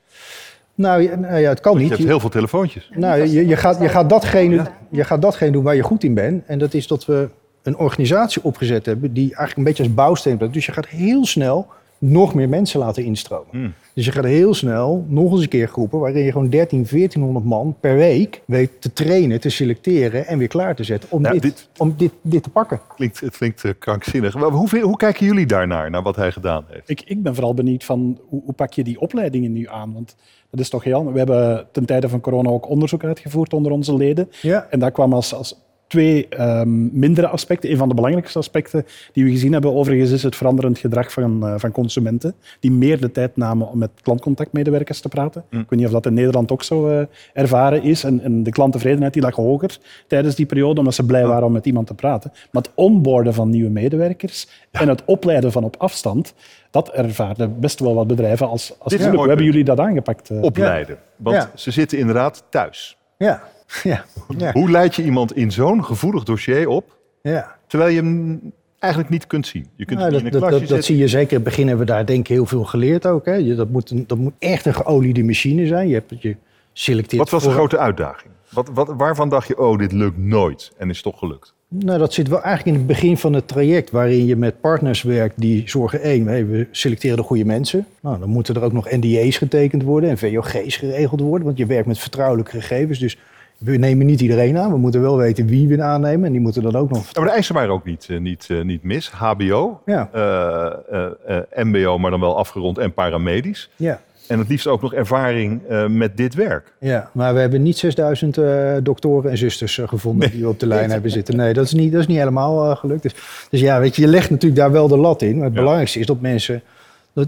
[0.78, 1.88] Nou, nou ja, het kan niet.
[1.88, 2.90] Je hebt heel veel telefoontjes.
[2.94, 6.14] Nou, je, je, gaat, je, gaat datgene, je gaat datgene doen waar je goed in
[6.14, 6.46] bent.
[6.46, 7.28] En dat is dat we
[7.62, 11.66] een organisatie opgezet hebben die eigenlijk een beetje als bouwsteen Dus je gaat heel snel
[11.98, 13.46] nog meer mensen laten instromen.
[13.50, 13.72] Hmm.
[13.94, 17.44] Dus je gaat heel snel nog eens een keer groepen waarin je gewoon 13, 1400
[17.44, 21.68] man per week weet te trainen, te selecteren en weer klaar te zetten om, dit,
[21.76, 22.80] om dit, dit te pakken.
[22.96, 24.32] Klinkt, het klinkt uh, krankzinnig.
[24.32, 26.88] Hoe, hoe kijken jullie daarnaar, naar wat hij gedaan heeft?
[26.88, 29.92] Ik, ik ben vooral benieuwd van hoe, hoe pak je die opleidingen nu aan?
[29.92, 30.16] Want
[30.50, 31.12] dat is toch heel...
[31.12, 34.30] We hebben ten tijde van corona ook onderzoek uitgevoerd onder onze leden.
[34.42, 34.66] Ja.
[34.70, 35.56] En daar kwam als, als
[35.88, 37.70] twee um, mindere aspecten.
[37.70, 41.44] Een van de belangrijkste aspecten die we gezien hebben, overigens, is het veranderend gedrag van,
[41.44, 42.34] uh, van consumenten.
[42.60, 45.44] Die meer de tijd namen om met klantcontactmedewerkers te praten.
[45.50, 45.60] Mm.
[45.60, 47.00] Ik weet niet of dat in Nederland ook zo uh,
[47.32, 48.04] ervaren is.
[48.04, 51.52] En, en, de klanttevredenheid die lag hoger tijdens die periode, omdat ze blij waren om
[51.52, 52.32] met iemand te praten.
[52.52, 54.80] Maar het onboarden van nieuwe medewerkers ja.
[54.80, 56.34] en het opleiden van op afstand,
[56.70, 60.30] dat ervaren best wel wat bedrijven als, als Dit Hoe hebben jullie dat aangepakt?
[60.30, 60.98] Uh, Opleiden.
[61.16, 61.50] Want ja.
[61.54, 62.96] ze zitten inderdaad thuis.
[63.16, 63.42] Ja.
[63.82, 64.04] Ja.
[64.52, 67.56] Hoe leid je iemand in zo'n gevoelig dossier op, ja.
[67.66, 69.66] terwijl je hem eigenlijk niet kunt zien?
[69.76, 71.30] Je kunt nou, dat, in een dat, dat, zie je zeker.
[71.30, 73.24] In het begin hebben we daar denk ik heel veel geleerd ook.
[73.24, 73.34] Hè.
[73.34, 75.88] Je, dat, moet een, dat moet echt een geoliede machine zijn.
[75.88, 76.36] Je, hebt, je
[76.72, 78.32] selecteert Wat was de grote uitdaging?
[78.48, 81.54] Wat, wat, waarvan dacht je, oh, dit lukt nooit en is toch gelukt?
[81.70, 85.02] Nou, dat zit wel eigenlijk in het begin van het traject, waarin je met partners
[85.02, 87.86] werkt die zorgen, één, we selecteren de goede mensen.
[88.00, 91.66] Nou, dan moeten er ook nog NDA's getekend worden en VOG's geregeld worden, want je
[91.66, 92.98] werkt met vertrouwelijke gegevens.
[92.98, 93.18] Dus
[93.58, 94.70] we nemen niet iedereen aan.
[94.70, 96.26] We moeten wel weten wie we aannemen.
[96.26, 97.04] En die moeten dan ook nog...
[97.04, 99.10] Ja, maar de eisen waren ook niet, uh, niet, uh, niet mis.
[99.10, 100.08] HBO, ja.
[100.14, 103.70] uh, mbo, maar dan wel afgerond en paramedisch.
[103.76, 104.00] Ja.
[104.26, 106.72] En het liefst ook nog ervaring met dit werk.
[106.78, 108.38] Ja, maar we hebben niet 6000
[108.82, 111.36] doktoren en zusters gevonden die op de lijn hebben zitten.
[111.36, 113.02] Nee, dat is niet, dat is niet helemaal gelukt.
[113.02, 113.14] Dus,
[113.50, 115.36] dus, ja, weet je, je legt natuurlijk daar wel de lat in.
[115.36, 116.62] Maar het belangrijkste is dat mensen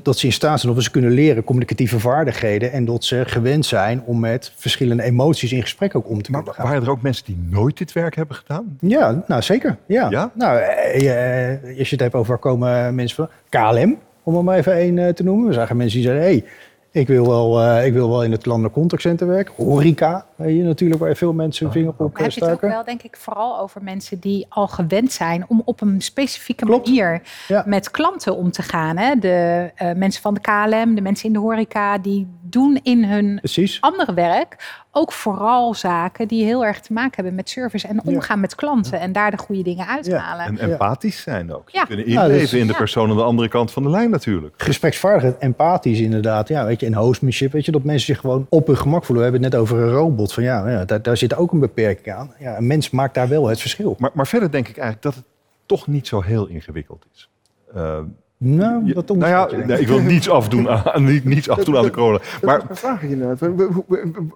[0.02, 3.66] dat, ze in staat zijn of ze kunnen leren communicatieve vaardigheden en dat ze gewend
[3.66, 6.66] zijn om met verschillende emoties in gesprek ook om te kunnen gaan.
[6.66, 8.76] Waren er ook mensen die nooit dit werk hebben gedaan?
[8.80, 9.76] Ja, nou zeker.
[9.86, 10.10] Ja.
[10.10, 10.30] ja?
[10.34, 14.58] Nou, eh, eh, als je het hebt over komen mensen van KLM, om er maar
[14.58, 15.48] even één eh, te noemen.
[15.48, 16.44] We zagen mensen die zeiden, hey,
[16.92, 19.54] ik wil wel, uh, ik wil wel in het landelijk contactcenter werken.
[19.56, 22.22] Horeca, hier natuurlijk, waar veel mensen hun vinger op hebben.
[22.22, 25.62] Heb je het ook wel, denk ik, vooral over mensen die al gewend zijn om
[25.64, 27.22] op een specifieke manier
[27.64, 28.96] met klanten om te gaan.
[28.96, 29.14] Hè?
[29.14, 33.36] De uh, mensen van de KLM, de mensen in de horeca, die doen in hun
[33.36, 33.80] Precies.
[33.80, 38.40] andere werk ook vooral zaken die heel erg te maken hebben met service en omgaan
[38.40, 40.46] met klanten en daar de goede dingen uithalen.
[40.46, 41.70] En empathisch zijn ook.
[41.70, 41.84] Ja.
[41.84, 44.54] kunnen inleven nou, dus, in de persoon aan de andere kant van de lijn natuurlijk.
[44.56, 46.48] Gespreksvaardigheid, empathisch inderdaad.
[46.48, 49.24] Ja, weet je, en hostmanship, weet je, dat mensen zich gewoon op hun gemak voelen.
[49.24, 50.32] We hebben het net over een robot.
[50.32, 52.34] Van ja, ja daar, daar zit ook een beperking aan.
[52.38, 53.96] Ja, een mens maakt daar wel het verschil.
[53.98, 55.24] Maar, maar verder denk ik eigenlijk dat het
[55.66, 57.28] toch niet zo heel ingewikkeld is.
[57.76, 57.98] Uh,
[58.42, 61.90] nou, wat nou ja, nee, ik wil niets afdoen aan, niet, niets afdoen aan de
[61.90, 62.20] corona.
[62.42, 63.50] Maar dat vraag ik inderdaad.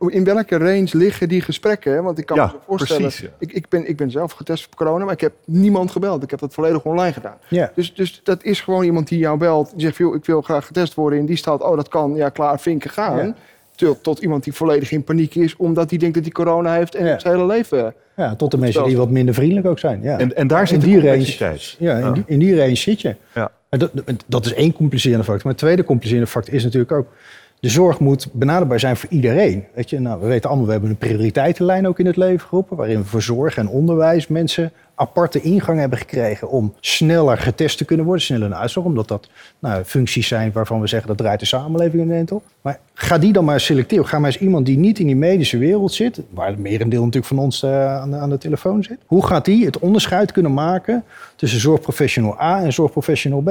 [0.07, 2.03] In welke range liggen die gesprekken?
[2.03, 3.03] Want ik kan me voorstellen.
[3.03, 6.23] Precies, ik, ik, ben, ik ben zelf getest op corona, maar ik heb niemand gebeld.
[6.23, 7.37] Ik heb dat volledig online gedaan.
[7.49, 7.73] Ja.
[7.75, 9.71] Dus, dus dat is gewoon iemand die jou belt.
[9.77, 11.19] Die zegt: ik wil graag getest worden.
[11.19, 12.15] In die staat, oh, dat kan.
[12.15, 13.37] Ja, klaar, vinken gaan.
[13.75, 16.95] Tot, tot, iemand die volledig in paniek is, omdat hij denkt dat hij corona heeft
[16.95, 17.95] en zijn hele leven.
[18.17, 20.03] Ja, tot de mensen die wat minder vriendelijk ook zijn.
[20.03, 20.19] Ja.
[20.19, 21.57] En, en daar zit in die range.
[21.79, 23.15] Ja, in, die, in die range zit je.
[23.35, 23.51] Ja.
[23.69, 23.91] Dat,
[24.27, 25.43] dat, is één complicerende factor.
[25.43, 27.07] Maar het tweede complicerende factor is natuurlijk ook...
[27.65, 29.65] de zorg moet benaderbaar zijn voor iedereen.
[29.75, 32.77] Weet je, nou, we weten allemaal, we hebben een prioriteitenlijn ook in het leven geroepen...
[32.77, 37.85] waarin we voor zorg en onderwijs mensen aparte ingang hebben gekregen om sneller getest te
[37.85, 41.41] kunnen worden, sneller naar uitslag, omdat dat nou, functies zijn waarvan we zeggen dat draait
[41.41, 42.45] de samenleving in een op.
[42.61, 44.07] Maar ga die dan maar selecteren.
[44.07, 47.35] Ga maar eens iemand die niet in die medische wereld zit, waar het merendeel natuurlijk
[47.35, 48.99] van ons uh, aan, aan, de, telefoon zit.
[49.07, 51.05] Hoe gaat die het onderscheid kunnen maken
[51.37, 53.51] tussen zorgprofessional A en zorgprofessional B?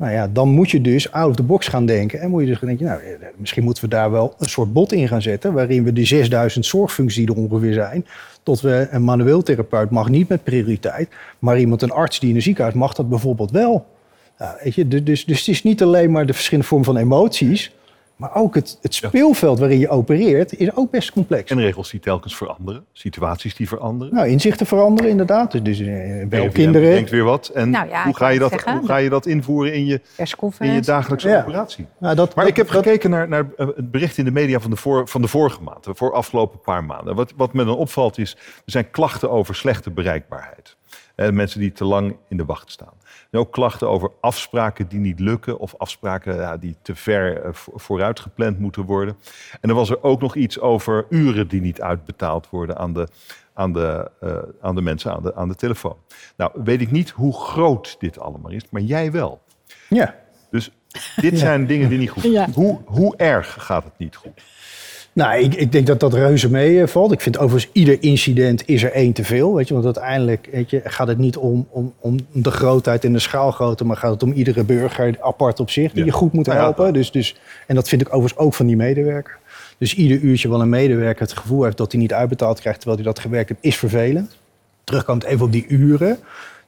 [0.00, 2.20] Nou ja, dan moet je dus out of the box gaan denken.
[2.20, 4.92] En moet je dus denken, nou, eh, misschien moeten we daar wel een soort bot
[4.92, 5.52] in gaan zetten.
[5.52, 8.06] Waarin we die 6000 zorgfuncties die er ongeveer zijn.
[8.42, 11.08] Tot we een manueel therapeut mag niet met prioriteit.
[11.38, 13.86] Maar iemand, een arts die in een ziekenhuis mag dat bijvoorbeeld wel.
[14.62, 17.72] weet je, dus, dus het is niet alleen maar de verschillende vormen van emoties.
[18.20, 21.50] Maar ook het, het speelveld waarin je opereert is ook best complex.
[21.50, 24.14] En regels die telkens veranderen, situaties die veranderen.
[24.14, 25.50] Nou, inzichten veranderen inderdaad.
[25.52, 26.90] Dus, dus uh, wel BVM kinderen.
[26.90, 27.48] denkt weer wat.
[27.48, 28.76] En Nou ja, hoe, ga je dat, zeggen.
[28.78, 30.00] hoe ga je dat invoeren in je,
[30.58, 31.40] in je dagelijkse Ja.
[31.40, 31.86] operatie?
[31.98, 34.30] Nou, dat, Maar dat- ik heb dat- gekeken naar, naar eh, het bericht in de
[34.30, 37.14] media van de, voor, van de vorige maand, voor de afgelopen paar maanden.
[37.14, 40.76] Wat, wat me dan opvalt is, er zijn klachten over slechte bereikbaarheid.
[41.14, 42.92] Eh, mensen die te lang in de wacht staan.
[43.30, 47.52] En ook klachten over afspraken die niet lukken of afspraken ja, die te ver eh,
[47.52, 49.16] vo- vooruit gepland moeten worden.
[49.60, 53.08] En dan was er ook nog iets over uren die niet uitbetaald worden aan de,
[53.54, 55.96] aan de, eh, aan de mensen aan de, aan de telefoon.
[56.36, 59.40] Nou, weet ik niet hoe groot dit allemaal is, maar jij wel.
[59.88, 60.14] ja.
[60.50, 60.70] Dus
[61.16, 62.46] dit zijn dingen die niet goed Ja.
[62.54, 64.42] Hoe, hoe erg gaat het niet goed?
[65.12, 67.12] Nou, ik, ik denk dat dat reuze meevalt.
[67.12, 69.54] Ik vind overigens ieder incident is er één te veel.
[69.54, 69.74] Weet je?
[69.74, 73.84] Want uiteindelijk weet je, gaat het niet om, om, om de grootheid en de schaalgrootte...
[73.84, 76.04] maar gaat het om iedere burger apart op zich die Ja.
[76.04, 76.92] je goed moet ja, helpen.
[76.92, 79.38] dus, dus, en dat vind ik overigens ook van die medewerker.
[79.78, 82.80] Dus ieder uurtje wel een medewerker het gevoel heeft dat hij niet uitbetaald krijgt...
[82.80, 84.36] terwijl hij dat gewerkt heeft, is vervelend.
[84.84, 86.18] Terugkomend even op die uren...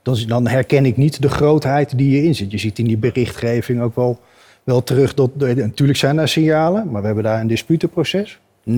[0.03, 2.51] Dan, dan herken ik niet de grootheid die hierin zit.
[2.51, 4.21] Je ziet in die berichtgeving ook wel,
[4.65, 5.31] wel terug dat...
[5.37, 8.39] Natuurlijk zijn er signalen, maar we hebben daar een disputenproces.
[8.71, 8.73] 99%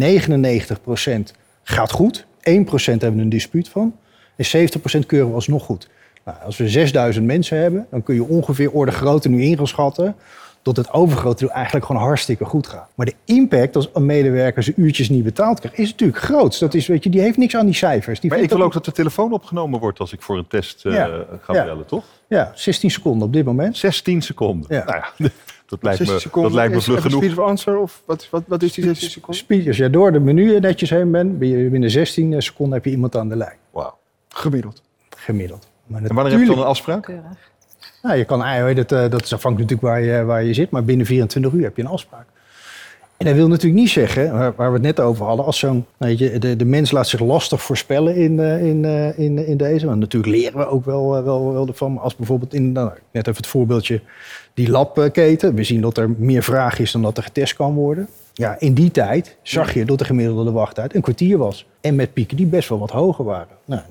[1.63, 2.25] gaat goed.
[2.25, 2.25] 1%
[2.85, 3.95] hebben we een dispuut van.
[4.37, 4.69] En
[5.03, 5.89] 70% keuren we alsnog goed.
[6.25, 10.17] Nou, als we 6000 mensen hebben, dan kun je ongeveer orde grootte nu ingeschatten...
[10.63, 12.89] dat het overgrote deel eigenlijk gewoon hartstikke goed gaat.
[12.95, 15.79] Maar de impact als een medewerker zijn uurtjes niet betaald krijgt...
[15.79, 16.59] is natuurlijk groot.
[16.59, 18.21] Dat is, weet je, die heeft niks aan die cijfers.
[18.21, 20.85] Die Maar ik wil ook dat de telefoon opgenomen wordt als ik voor een test
[20.87, 21.25] eh, Ja.
[21.41, 21.65] ga Ja.
[21.65, 22.05] bellen, toch?
[22.29, 23.77] Ja, 16 seconden op dit moment.
[23.77, 24.75] 16 seconden.
[24.75, 24.85] Ja.
[24.85, 25.29] Nou ja,
[25.67, 27.23] dat lijkt 60 me, seconden dat lijkt me is vlug genoeg.
[27.23, 29.41] speed of answer, of wat, wat, wat is die 60 seconden?
[29.41, 32.85] Speed, als jij door de menu netjes heen bent, ben je binnen 16 seconden heb
[32.85, 33.57] je iemand aan de lijn.
[33.71, 33.99] Wauw.
[34.29, 34.83] Gemiddeld.
[35.17, 35.69] Gemiddeld.
[35.87, 37.03] Maar En wanneer heb je dan een afspraak?
[37.03, 37.53] Keurig.
[38.03, 38.39] Nou, je kan,
[38.75, 41.63] dat, eh, dat is afhankelijk natuurlijk waar je, waar je zit, maar binnen 24 uur
[41.63, 42.27] heb je een afspraak.
[43.17, 45.87] En dat wil natuurlijk niet zeggen, waar, waar we het net over hadden, als zo'n,
[45.97, 49.57] weet je, de, de mens laat zich lastig voorspellen in, eh, in, eh, in, in
[49.57, 49.87] deze.
[49.87, 51.99] Want natuurlijk leren we ook wel, eh, wel, wel ervan.
[51.99, 54.01] Als bijvoorbeeld in, nou, net even het voorbeeldje,
[54.55, 55.55] die labketen.
[55.55, 58.09] We zien dat er meer vraag is dan dat er getest kan worden.
[58.33, 61.67] Ja, in die tijd zag je dat de gemiddelde wachttijd een kwartier was.
[61.81, 63.57] En met pieken die best wel wat hoger waren.
[63.65, 63.83] Nou,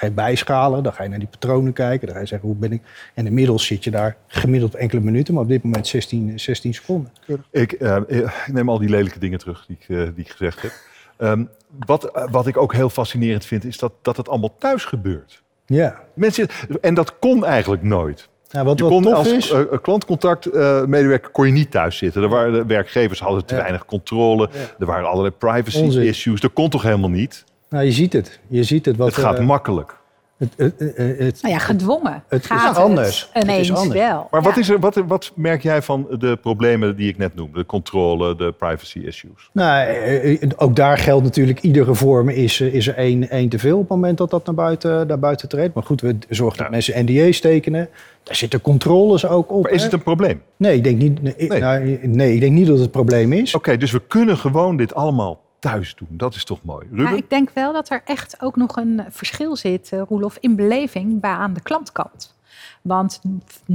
[0.00, 2.06] ga je bijschalen, dan ga je naar die patronen kijken.
[2.06, 2.82] Dan ga je zeggen, hoe ben ik...
[3.14, 7.12] En inmiddels zit je daar gemiddeld enkele minuten, maar op dit moment 16, 16 seconden.
[7.50, 10.62] Ik, eh, ik neem al die lelijke dingen terug die ik, eh, die ik gezegd
[10.62, 10.72] heb.
[11.16, 11.44] Ehm,
[11.86, 15.42] wat, eh, wat ik ook heel fascinerend vind, is dat, dat het allemaal thuis gebeurt.
[15.66, 16.00] Ja.
[16.14, 16.48] Mensen,
[16.80, 18.28] en dat kon eigenlijk nooit.
[18.50, 19.50] Nou, wat Je wat kon tof als is...
[19.50, 22.22] eh, klantcontactmedewerker kon je niet thuis zitten.
[22.22, 23.60] Er waren, de werkgevers hadden te Ja.
[23.60, 24.48] weinig controle.
[24.78, 26.02] Er waren allerlei privacy Onzin.
[26.02, 26.40] issues.
[26.40, 27.44] Dat kon toch helemaal niet?
[27.70, 28.40] Nou, je ziet het.
[28.48, 28.96] Je ziet het.
[28.96, 29.98] Wat, het gaat eh, makkelijk.
[30.36, 32.22] het, het, het, het- Nou ja, gedwongen.
[32.28, 33.28] Het is gaat anders.
[33.32, 34.00] Het is ineens anders.
[34.00, 34.28] wel.
[34.30, 34.60] Maar wat, Ja.
[34.60, 37.58] is er, wat, wat merk jij van de problemen die ik net noemde?
[37.58, 39.50] De controle, de privacy issues.
[39.52, 43.58] Nou, eh, eh, ook daar geldt natuurlijk, iedere vorm is, is er één, één te
[43.58, 45.74] veel op het moment dat dat naar buiten, naar buiten treedt.
[45.74, 47.88] Maar goed, we zorgen dat mensen NDA's tekenen.
[48.22, 49.62] Daar zitten controles ook op.
[49.62, 49.84] Maar is hè?
[49.84, 50.42] het een probleem?
[50.56, 51.60] Nee, ik denk niet, nee, Nee.
[51.60, 53.54] nou, nee, ik denk niet dat het het probleem is.
[53.54, 56.08] Oké, dus we kunnen gewoon dit allemaal thuis doen.
[56.10, 56.86] Dat is toch mooi.
[56.90, 57.04] Ruben?
[57.04, 60.56] Maar ik denk wel dat er echt ook nog een verschil zit, eh, Roelof, in
[60.56, 62.34] beleving bij aan de klantkant.
[62.82, 63.20] Want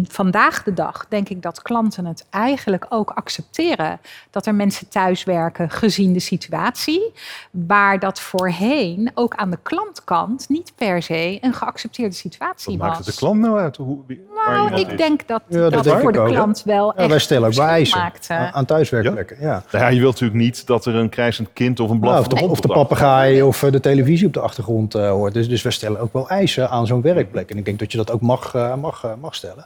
[0.07, 3.99] vandaag de dag denk ik dat klanten het eigenlijk ook accepteren
[4.31, 7.11] dat er mensen thuiswerken gezien de situatie.
[7.51, 12.87] Waar dat voorheen ook aan de klantkant niet per se een geaccepteerde situatie Wat was.
[12.95, 13.77] maakt het de klant nou uit?
[13.77, 14.97] Hoe, wie- Nou, ik is?
[14.97, 16.33] denk dat Ja, dat dat, denk voor de ook, hè.
[16.33, 19.37] klant wel Ja, echt wij stellen ook eisen aan, aan thuiswerkplekken.
[19.39, 19.63] Ja.
[19.71, 22.33] Nou ja, je wilt natuurlijk niet dat er een krijzend kind of een Nou, blaffende
[22.35, 25.09] of, de, hond of de de papegaai of eh, de televisie op de achtergrond eh,
[25.09, 25.33] hoort.
[25.33, 27.49] Dus, dus we stellen ook wel eisen aan zo'n werkplek.
[27.51, 29.65] En ik denk dat je dat ook mag, eh, mag, eh, mag stellen.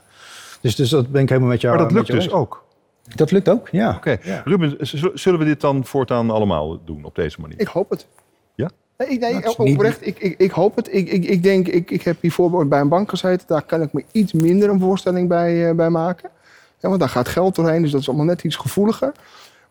[0.60, 2.32] Dus, dus dat ben ik helemaal met jou Maar dat lukt dus eens.
[2.32, 2.64] ook.
[3.14, 3.94] Dat lukt ook, ja.
[3.96, 4.42] Oké, Ja.
[4.44, 4.76] Ruben,
[5.14, 7.60] zullen we dit dan voortaan allemaal doen op deze manier?
[7.60, 8.06] Ik hoop het.
[8.54, 8.70] Ja?
[8.96, 10.06] Nee, ik- nee Nou, niet- oprecht.
[10.06, 10.94] Ik, ik, ik hoop het.
[10.94, 13.46] Ik, ik, ik denk, ik, ik heb hiervoor bij een bank gezeten.
[13.46, 16.30] Daar kan ik me iets minder een voorstelling bij, eh, bij maken.
[16.78, 19.12] Ja, want daar gaat geld doorheen, dus dat is allemaal net iets gevoeliger.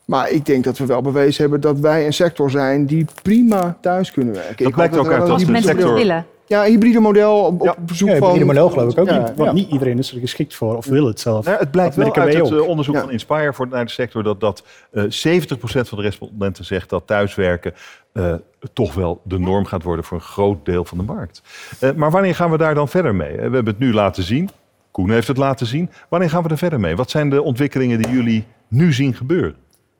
[0.05, 3.77] Maar ik denk dat we wel bewezen hebben dat wij een sector zijn die prima
[3.81, 4.57] thuis kunnen werken.
[4.57, 6.25] Dat ik blijkt hoop ook uit dat Als de mensen sector- willen.
[6.49, 7.71] Ja, een hybride model op, Ja.
[7.71, 8.23] op bezoek Ja, van...
[8.27, 9.27] hybride model geloof ik ook Ja, niet.
[9.35, 9.51] Want ja.
[9.51, 11.45] niet iedereen is er geschikt voor of wil het zelf.
[11.45, 12.61] Het blijkt Dat wel uit het ook.
[12.61, 13.01] eh, onderzoek Ja.
[13.01, 17.07] van Inspire voor, naar de sector dat, dat eh 70% van de respondenten zegt dat
[17.07, 17.73] thuiswerken
[18.13, 18.33] eh,
[18.73, 21.41] toch wel de norm gaat worden voor een groot deel van de markt.
[21.79, 23.35] Eh, maar wanneer gaan we daar dan verder mee?
[23.35, 24.49] We hebben het nu laten zien.
[24.91, 25.89] Koen heeft het laten zien.
[26.09, 26.95] Wanneer gaan we er verder mee?
[26.95, 29.55] Wat zijn de ontwikkelingen die jullie nu zien gebeuren?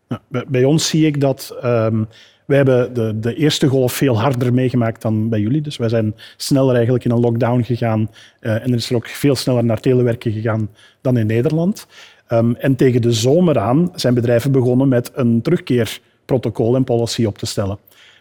[0.07, 2.03] Nou, bij, bij ons zie ik dat ehm
[2.49, 5.61] we hebben de, de eerste golf veel harder meegemaakt dan bij jullie.
[5.61, 8.09] Dus wij zijn sneller eigenlijk in een lockdown gegaan.
[8.39, 10.69] eh, en er is er ook veel sneller naar telewerken gegaan
[11.01, 11.87] dan in Nederland.
[12.27, 17.37] Ehm, en tegen de zomer aan zijn bedrijven begonnen met een terugkeerprotocol en policy op
[17.37, 17.77] te stellen.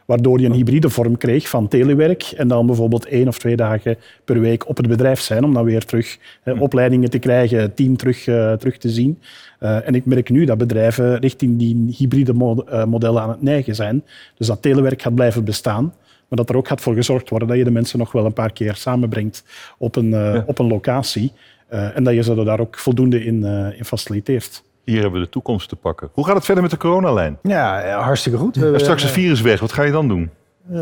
[0.09, 3.97] Waardoor je een hybride vorm kreeg van telewerk en dan bijvoorbeeld één of twee dagen
[4.25, 7.77] per week op het bedrijf zijn om dan weer terug eh, opleidingen te krijgen, het
[7.77, 9.18] team terug, eh, terug te zien.
[9.61, 13.42] Uh, en ik merk nu dat bedrijven richting die hybride mod uh, modellen aan het
[13.42, 14.05] neigen zijn.
[14.37, 15.85] Dus dat telewerk gaat blijven bestaan.
[16.29, 18.33] Maar dat er ook gaat voor gezorgd worden dat je de mensen nog wel een
[18.33, 19.44] paar keer samenbrengt
[19.79, 20.44] op een, ja.
[20.47, 21.33] op een locatie.
[21.68, 23.44] en dat je ze daar ook voldoende in,
[23.79, 24.62] in faciliteert.
[24.88, 26.09] Hier hebben we de toekomst te pakken.
[26.12, 27.38] Hoe gaat het verder met de coronalijn?
[27.42, 28.57] Ja, hartstikke goed.
[28.57, 30.31] We, straks het virus weg, wat ga je dan doen?
[30.70, 30.79] Uh,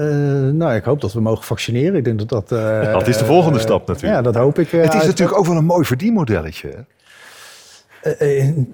[0.53, 1.95] nou, ik hoop dat we mogen vaccineren.
[1.95, 2.53] Ik denk dat dat...
[2.53, 4.15] Uh, dat is de volgende uh, stap natuurlijk.
[4.15, 4.71] Ja, dat hoop ik.
[4.71, 6.85] het is natuurlijk ook wel een mooi verdienmodelletje.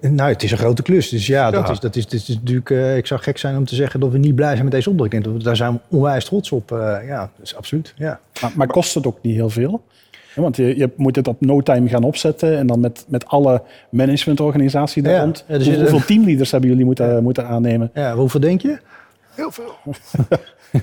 [0.00, 1.08] nou, het is een grote klus.
[1.08, 1.70] Dus ja, dat.
[1.70, 2.70] Is, dat, is, dat is natuurlijk...
[2.98, 5.12] ik zou gek zijn om te zeggen dat we niet blij zijn met deze opdracht.
[5.12, 6.70] Ik denk dat we daar zijn onwijs trots op.
[7.06, 7.94] ja, dus absoluut.
[7.96, 8.20] Ja.
[8.40, 9.84] Maar, maar kost het ook niet heel veel?
[10.34, 13.26] Ja, want je, je, moet het op no time gaan opzetten en dan met, met
[13.26, 15.44] alle managementorganisatie daar rond.
[15.48, 17.90] Ja, dus Hoe, hoeveel teamleaders hebben jullie moeten, moeten aannemen?
[17.94, 18.78] Ja, hoeveel denk je?
[19.34, 19.74] Heel veel.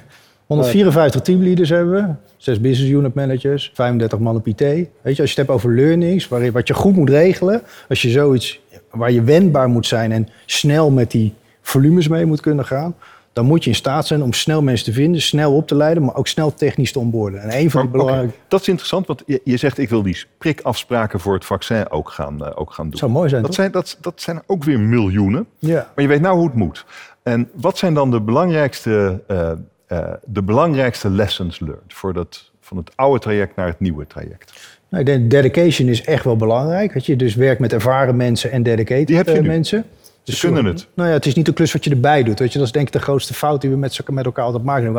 [0.50, 4.60] 154 teamleaders hebben we, 6 business unit managers, 35 man op IT.
[4.60, 7.62] Weet je, als je het hebt over learnings, waar je, wat je goed moet regelen,
[7.90, 8.60] als je zoiets
[8.92, 12.96] waar je wendbaar moet zijn en snel met die volumes mee moet kunnen gaan,
[13.40, 16.04] dan moet je in staat zijn om snel mensen te vinden, snel op te leiden,
[16.04, 17.42] maar ook snel technisch te onboorden.
[17.42, 18.26] En een van die belangrijke...
[18.26, 18.40] Okay.
[18.48, 22.10] Dat is interessant, want je, je, zegt ik wil die prikafspraken voor het vaccin ook
[22.10, 22.92] gaan, uh, ook gaan doen.
[22.92, 25.46] Dat zou mooi zijn, dat zijn, dat, dat zijn ook weer miljoenen.
[25.60, 25.92] Ja.
[25.96, 26.86] Maar je weet nou hoe het moet.
[27.24, 29.52] En wat zijn dan de belangrijkste, uh,
[29.88, 34.78] uh, de belangrijkste lessons learned voor dat, van het oude traject naar het nieuwe traject?
[34.90, 36.94] Nou, ik denk dedication is echt wel belangrijk.
[36.94, 39.84] Dat je dus werkt met ervaren mensen en dedicated die heb je nu.
[40.30, 40.88] Dus kunnen het.
[40.94, 42.40] Nou ja, het is niet een klus wat je erbij doet.
[42.40, 44.64] Weet je, dat is denk ik de grootste fout die we met, met elkaar altijd
[44.64, 44.94] maken.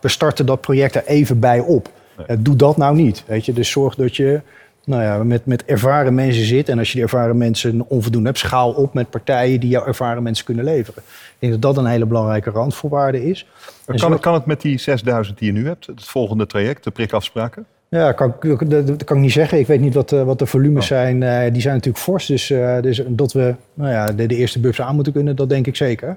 [0.00, 1.90] We starten dat project er even bij op.
[2.26, 2.42] Nee.
[2.42, 3.24] doe dat nou niet.
[3.26, 3.52] Weet je?
[3.52, 4.40] Dus zorg dat je
[4.84, 6.68] nou ja, met, met ervaren mensen zit.
[6.68, 10.22] En als je die ervaren mensen onvoldoende hebt, schaal op met partijen die jouw ervaren
[10.22, 11.02] mensen kunnen leveren.
[11.06, 13.46] Ik denk dat dat een hele belangrijke randvoorwaarde is.
[13.84, 14.10] Kan, zo...
[14.10, 17.66] het, kan het met die 6000 die je nu hebt, het volgende traject, de prikafspraken?
[17.88, 18.34] Ja, kan,
[18.68, 19.58] dat kan ik niet zeggen.
[19.58, 20.88] Ik weet niet wat, wat de volumes oh.
[20.88, 21.22] zijn.
[21.22, 22.26] Uh, die zijn natuurlijk fors.
[22.26, 25.48] Dus, uh, dus dat we nou ja, de, de eerste bubs aan moeten kunnen, dat
[25.48, 26.16] denk ik zeker.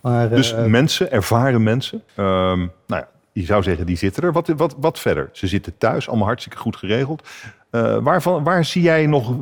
[0.00, 2.02] Maar, dus uh, mensen, ervaren mensen.
[2.16, 2.24] Um,
[2.56, 4.32] nou ja, je zou zeggen, die zitten er.
[4.32, 5.28] Wat, wat, wat verder?
[5.32, 7.28] Ze zitten thuis, allemaal hartstikke goed geregeld.
[8.00, 9.34] waarvan, waar zie jij nog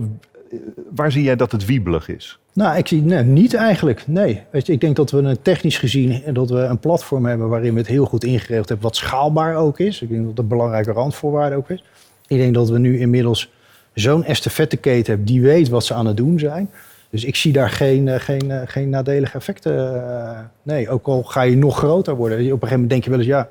[0.95, 2.39] waar zie jij dat het wiebelig is?
[2.53, 4.05] Nou, ik zie nee, niet eigenlijk.
[4.07, 4.43] Nee.
[4.51, 7.73] Weet je, ik denk dat we een technisch gezien dat we een platform hebben waarin
[7.73, 10.03] we het heel goed ingeregeld hebben, wat schaalbaar ook is.
[10.03, 11.85] Ik denk dat dat een belangrijke randvoorwaarde ook is.
[12.27, 13.53] Ik denk dat we nu inmiddels
[13.95, 16.71] zo'n estafetteketen hebben die weet wat ze aan het doen zijn.
[17.11, 20.51] Dus ik zie daar geen, geen, geen nadelige effecten.
[20.63, 22.39] Nee, ook al ga je nog groter worden.
[22.39, 23.49] Op een gegeven moment denk je wel eens, ja,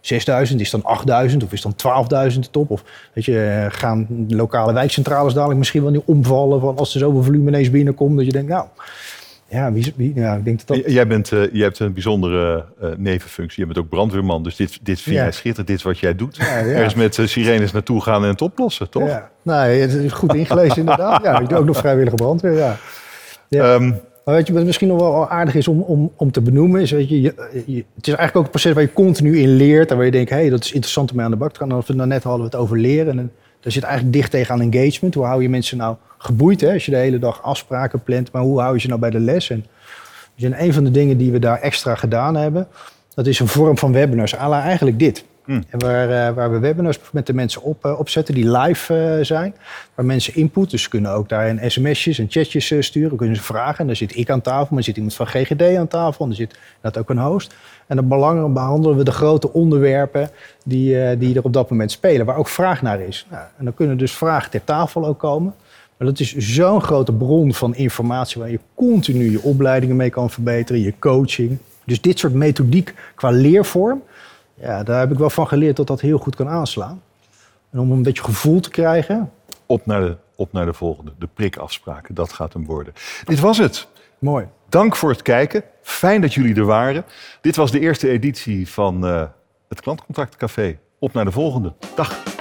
[0.00, 1.74] 6000, is dan 8000 of is dan
[2.32, 2.70] 12.000 de top?
[2.70, 7.22] Of weet je, gaan lokale wijkcentrales dadelijk misschien wel niet omvallen van als er zoveel
[7.22, 8.66] volume ineens binnenkomt dat je denkt, nou,
[9.50, 10.92] ja, wie, wie, ja ik denk dat dat...
[10.92, 13.60] Jij, bent, uh, jij hebt een bijzondere uh, nevenfunctie.
[13.60, 15.22] Je bent ook brandweerman, dus dit, dit vind ja.
[15.22, 16.36] jij schitterend, dit is wat jij doet.
[16.36, 16.74] Ja, ja.
[16.74, 19.08] Ergens met uh, sirenes naartoe gaan en het oplossen, toch?
[19.08, 21.22] Ja, nou, het is goed ingelezen inderdaad.
[21.22, 22.76] Ja, ik doe ook nog vrijwillige brandweer, ja.
[23.48, 23.74] ja.
[23.74, 26.90] Um, maar je, wat misschien nog wel aardig is om, om, om te benoemen, is,
[26.90, 27.34] weet je,
[27.94, 30.30] het is eigenlijk ook een proces waar je continu in leert en waar je denkt,
[30.30, 31.70] hé, hey, dat is interessant om mee aan de bak te gaan.
[31.70, 34.60] En we net hadden we het over leren en daar zit eigenlijk dicht tegen aan
[34.60, 35.14] engagement.
[35.14, 38.42] Hoe hou je mensen nou geboeid, hè, als je de hele dag afspraken plant, maar
[38.42, 39.50] hoe hou je ze nou bij de les?
[39.50, 39.66] En,
[40.36, 42.68] dus een van de dingen die we daar extra gedaan hebben,
[43.14, 45.24] dat is een vorm van webinars, ala eigenlijk dit.
[45.50, 45.64] Hmm.
[45.68, 49.24] En waar, uh, waar we webinars met de mensen op, uh, opzetten die live uh,
[49.24, 49.54] zijn.
[49.94, 53.16] Waar mensen input, dus kunnen ook daar een sms'jes en chatjes sturen.
[53.16, 53.78] Kunnen ze vragen.
[53.78, 56.24] En dan zit ik aan tafel, maar er zit iemand van GGD aan tafel.
[56.24, 57.54] En er zit dat ook een host.
[57.86, 60.30] En dan belangrijk behandelen we de grote onderwerpen
[60.64, 62.26] die, die er op dat moment spelen.
[62.26, 63.26] Waar ook vraag naar is.
[63.30, 65.54] Nou, en dan kunnen dus vragen ter tafel ook komen.
[65.96, 70.30] Maar dat is zo'n grote bron van informatie waar je continu je opleidingen mee kan
[70.30, 71.58] verbeteren, je coaching.
[71.84, 74.02] Dus dit soort methodiek qua leervorm,
[74.60, 77.02] ja, daar heb ik wel van geleerd dat dat heel goed kan aanslaan.
[77.70, 79.32] En om een beetje gevoel te krijgen.
[79.66, 82.92] Op naar de, op naar de volgende, de prikafspraken, dat gaat hem worden.
[83.24, 83.88] Dit was het.
[84.18, 84.46] Mooi.
[84.68, 85.62] Dank voor het kijken.
[85.82, 87.04] Fijn dat jullie er waren.
[87.40, 89.22] Dit was de eerste editie van uh,
[89.68, 90.78] het Klantcontactcafé.
[90.98, 91.72] Op naar de volgende.
[91.94, 92.39] Dag.